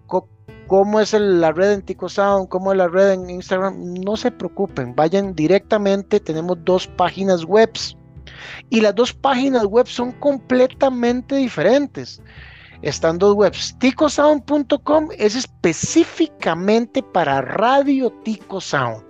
[0.67, 4.31] cómo es la red en Tico Sound, cómo es la red en Instagram, no se
[4.31, 7.69] preocupen, vayan directamente, tenemos dos páginas web
[8.69, 12.21] y las dos páginas web son completamente diferentes.
[12.81, 13.75] Están dos webs.
[13.79, 19.03] Ticosound.com es específicamente para Radio Tico Sound.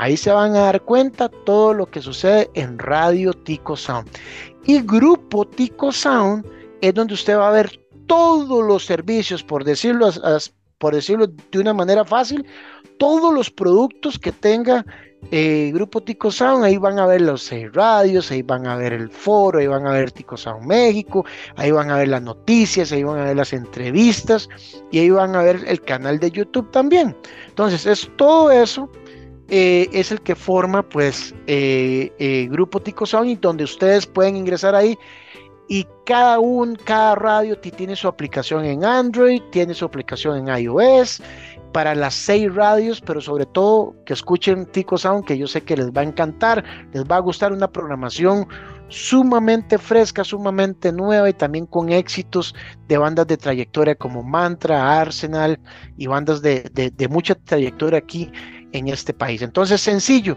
[0.00, 4.08] Ahí se van a dar cuenta todo lo que sucede en Radio Tico Sound.
[4.64, 6.46] Y Grupo Tico Sound
[6.80, 10.10] es donde usted va a ver todos los servicios, por decirlo,
[10.78, 12.44] por decirlo de una manera fácil,
[12.98, 14.84] todos los productos que tenga
[15.30, 18.92] eh, Grupo Tico Sound, ahí van a ver los seis radios, ahí van a ver
[18.92, 21.24] el foro, ahí van a ver Tico Sound México,
[21.56, 24.48] ahí van a ver las noticias, ahí van a ver las entrevistas
[24.90, 27.16] y ahí van a ver el canal de YouTube también.
[27.48, 28.88] Entonces, es todo eso
[29.48, 34.74] eh, es el que forma pues eh, Grupo Tico Sound y donde ustedes pueden ingresar
[34.74, 34.98] ahí
[35.68, 41.22] y cada un, cada radio tiene su aplicación en Android, tiene su aplicación en iOS
[41.72, 45.76] para las seis radios, pero sobre todo que escuchen Tico Sound, que yo sé que
[45.76, 48.48] les va a encantar, les va a gustar una programación
[48.88, 52.54] sumamente fresca, sumamente nueva y también con éxitos
[52.88, 55.60] de bandas de trayectoria como Mantra, Arsenal
[55.98, 58.32] y bandas de, de mucha trayectoria aquí
[58.72, 59.42] en este país.
[59.42, 60.36] Entonces, sencillo,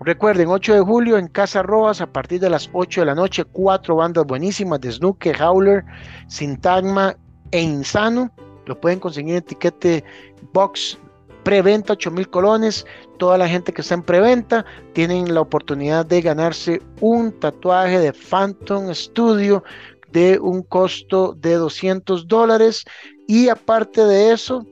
[0.00, 3.44] Recuerden, 8 de julio en Casa Rojas a partir de las 8 de la noche,
[3.44, 5.84] cuatro bandas buenísimas de Snooker, Howler,
[6.28, 7.16] Sintagma
[7.50, 8.30] e Insano.
[8.66, 10.04] Lo pueden conseguir en etiquete
[10.52, 10.98] box
[11.42, 12.86] preventa 8 mil colones.
[13.18, 18.12] Toda la gente que está en preventa tienen la oportunidad de ganarse un tatuaje de
[18.12, 19.64] Phantom Studio
[20.12, 22.84] de un costo de 200 dólares.
[23.26, 24.64] Y aparte de eso,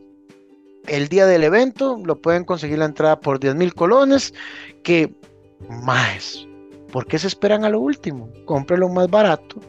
[0.89, 4.34] el día del evento lo pueden conseguir la entrada por 10 mil colones
[4.82, 5.14] que
[5.68, 6.47] más.
[6.93, 8.30] ¿Por qué se esperan a lo último?
[8.45, 9.61] Cómprelo más barato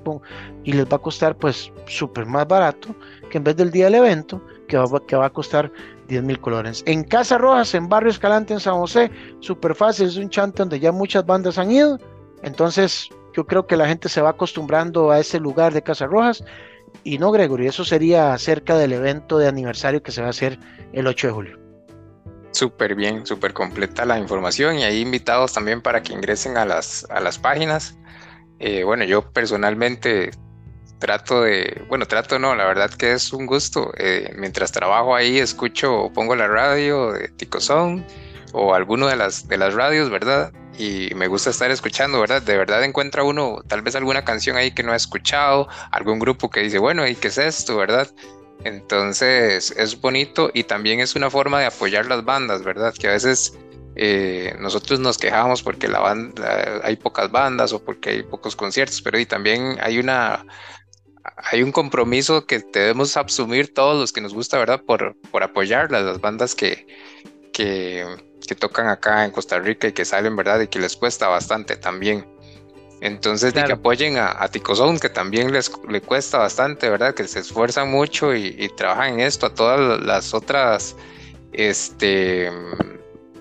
[0.63, 2.95] y les va a costar pues súper más barato
[3.29, 5.71] que en vez del día del evento que va, que va a costar
[6.07, 6.83] 10 mil colores.
[6.85, 10.79] En Casa Rojas, en Barrio Escalante, en San José, súper fácil, es un chante donde
[10.79, 11.99] ya muchas bandas han ido.
[12.43, 16.43] Entonces yo creo que la gente se va acostumbrando a ese lugar de Casa Rojas.
[17.03, 20.59] Y no, Gregory, eso sería acerca del evento de aniversario que se va a hacer
[20.93, 21.59] el 8 de julio.
[22.51, 27.05] Súper bien, súper completa la información y hay invitados también para que ingresen a las,
[27.09, 27.97] a las páginas.
[28.59, 30.31] Eh, bueno, yo personalmente
[30.99, 33.91] trato de, bueno, trato no, la verdad que es un gusto.
[33.97, 37.59] Eh, mientras trabajo ahí, escucho o pongo la radio de Tico
[38.53, 40.51] o alguno de las, de las radios, ¿verdad?
[40.77, 42.41] Y me gusta estar escuchando, ¿verdad?
[42.41, 46.49] De verdad encuentra uno tal vez alguna canción ahí que no ha escuchado, algún grupo
[46.49, 48.07] que dice, bueno, ¿y qué es esto, verdad?
[48.63, 52.93] Entonces es bonito y también es una forma de apoyar las bandas, ¿verdad?
[52.93, 53.57] Que a veces
[53.95, 59.01] eh, nosotros nos quejamos porque la banda, hay pocas bandas o porque hay pocos conciertos,
[59.01, 60.45] pero y también hay una
[61.51, 64.81] hay un compromiso que debemos asumir todos los que nos gusta, ¿verdad?
[64.85, 66.87] Por, por apoyar las bandas que,
[67.53, 68.05] que,
[68.47, 70.61] que tocan acá en Costa Rica y que salen, ¿verdad?
[70.61, 72.25] Y que les cuesta bastante también.
[72.99, 77.13] Entonces, de que apoyen a, a Ticozone, que también les le cuesta bastante, ¿verdad?
[77.13, 80.95] Que se esfuerzan mucho y, trabajan en esto, a todas las otras,
[81.53, 82.51] este,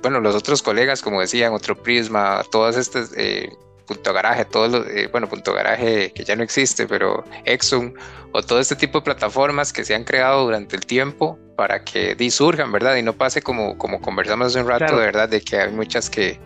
[0.02, 3.48] bueno, los otros colegas, como decían, otro Prisma, todas estas, eh,
[3.86, 7.94] Punto Garaje, todos los, eh, bueno, Punto Garaje que ya no existe, pero Exxon,
[8.32, 12.14] o todo este tipo de plataformas que se han creado durante el tiempo para que
[12.14, 12.96] disurjan, ¿verdad?
[12.96, 16.10] Y no pase como, como conversamos hace un rato, de verdad, de que hay muchas
[16.10, 16.38] que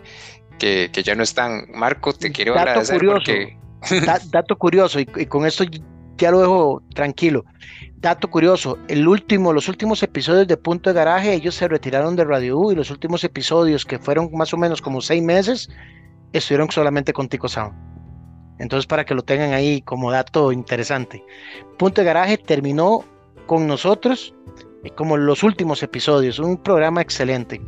[0.61, 1.65] que, ya no están.
[1.73, 3.31] Marco, te quiero dato agradecer curioso,
[4.31, 5.63] dato curioso, y, con esto
[6.17, 7.45] ya lo dejo tranquilo.
[7.97, 12.25] Dato curioso, el último, los últimos episodios de Punto de Garaje, ellos se retiraron de
[12.25, 15.69] Radio U y los últimos episodios, que fueron más o menos como seis meses,
[16.33, 17.73] estuvieron solamente con Tico Sound.
[18.59, 21.23] Entonces, para que lo tengan ahí como dato interesante.
[21.79, 23.03] Punto de Garaje terminó
[23.47, 24.35] con nosotros
[24.83, 27.61] eh, como los últimos episodios, un programa excelente.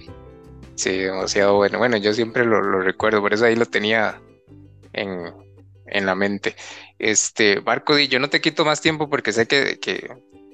[0.76, 1.78] Sí, demasiado bueno.
[1.78, 4.20] Bueno, yo siempre lo, recuerdo, por eso ahí lo tenía
[4.94, 6.56] en, la mente.
[6.98, 10.10] Este, Marco, yo no te quito más tiempo porque sé que, que,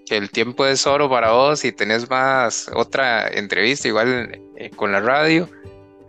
[0.09, 4.99] el tiempo es oro para vos y tenés más otra entrevista igual eh, con la
[4.99, 5.47] radio.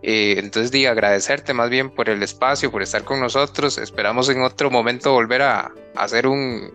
[0.03, 3.79] Eh, entonces, di agradecerte más bien por el espacio, por estar con nosotros.
[3.79, 6.73] Esperamos en otro momento volver a, hacer un,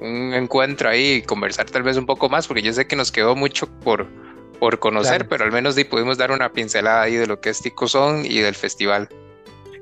[0.00, 3.12] un encuentro ahí y conversar tal vez un poco más, porque yo sé que nos
[3.12, 4.08] quedó mucho por,
[4.58, 8.24] por conocer, pero al menos pudimos dar una pincelada ahí de lo que es Ticozón
[8.24, 9.08] y del festival.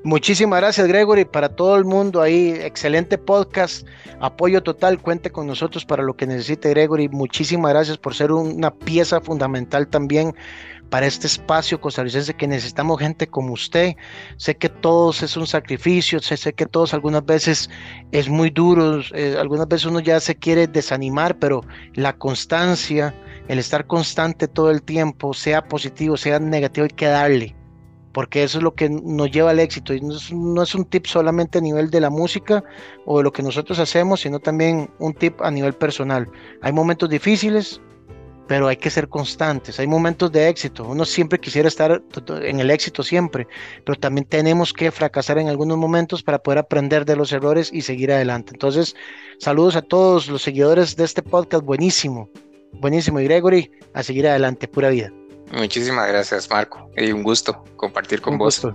[0.03, 1.23] Muchísimas gracias, Gregory.
[1.23, 3.87] Para todo el mundo ahí, excelente podcast,
[4.19, 5.01] apoyo total.
[5.01, 7.07] Cuente con nosotros para lo que necesite, Gregory.
[7.07, 10.35] Muchísimas gracias por ser una pieza fundamental también
[10.93, 13.95] para este espacio costarricense que necesitamos gente como usted.
[14.37, 17.67] Sé que todos es un sacrificio, sé, sé que todos algunas veces
[18.11, 21.61] es muy duro, eh, algunas veces uno ya se quiere desanimar, pero
[21.95, 23.11] la constancia,
[23.47, 27.55] el estar constante todo el tiempo, sea positivo, sea negativo, hay que darle
[28.11, 29.95] porque eso es lo que nos lleva al éxito.
[29.95, 32.63] Y no es, no es, un tip solamente a nivel de la música
[33.07, 36.29] o de lo que nosotros hacemos, sino también un tip a nivel personal.
[36.61, 37.81] Hay momentos difíciles,
[38.47, 39.79] pero hay que ser constantes.
[39.79, 40.85] Hay momentos de éxito.
[40.85, 42.01] Uno siempre quisiera estar
[42.41, 43.47] en el éxito siempre,
[43.85, 47.81] pero también tenemos que fracasar en algunos momentos para poder aprender de los errores y
[47.81, 48.51] seguir adelante.
[48.53, 48.95] Entonces,
[49.39, 51.63] saludos a todos los seguidores de este podcast.
[51.63, 52.29] Buenísimo,
[52.73, 53.19] buenísimo.
[53.19, 55.11] Y Gregory, a seguir adelante, pura vida.
[55.51, 56.89] Muchísimas gracias, Marco.
[56.97, 58.67] Y un gusto compartir con vos.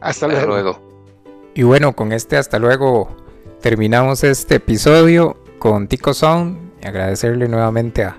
[0.00, 0.80] Hasta, luego.
[1.54, 3.16] Y bueno, con este hasta luego
[3.60, 6.72] terminamos este episodio con Tico Sound.
[6.82, 8.18] Y agradecerle nuevamente a,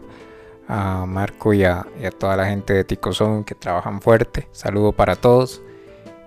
[0.67, 1.85] a Marco y a,
[2.19, 4.47] toda la gente de Tico Sound que trabajan fuerte.
[4.51, 5.61] Saludo para todos.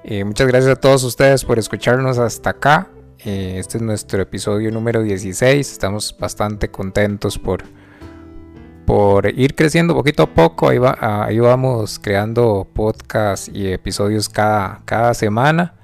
[0.05, 2.89] Eh, muchas gracias a todos ustedes por escucharnos hasta acá.
[3.25, 5.73] Eh, este es nuestro episodio número 16.
[5.73, 7.65] Estamos bastante contentos por
[8.87, 10.69] por ir creciendo poquito a poco.
[10.69, 15.75] Ahí, ahí vamos creando podcasts y episodios cada, cada semana.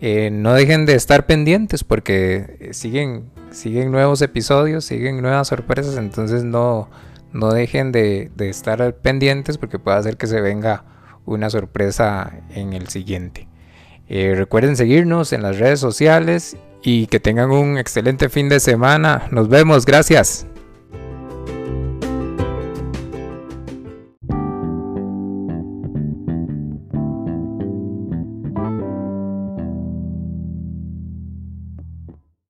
[0.00, 5.96] Eh, no dejen de estar pendientes porque siguen, siguen nuevos episodios, siguen nuevas sorpresas.
[5.96, 6.88] Entonces no,
[7.32, 10.84] no dejen de, estar pendientes porque puede hacer que se venga
[11.24, 13.48] una sorpresa en el siguiente.
[14.08, 19.28] Eh, recuerden seguirnos en las redes sociales y que tengan un excelente fin de semana.
[19.30, 20.46] Nos vemos, gracias.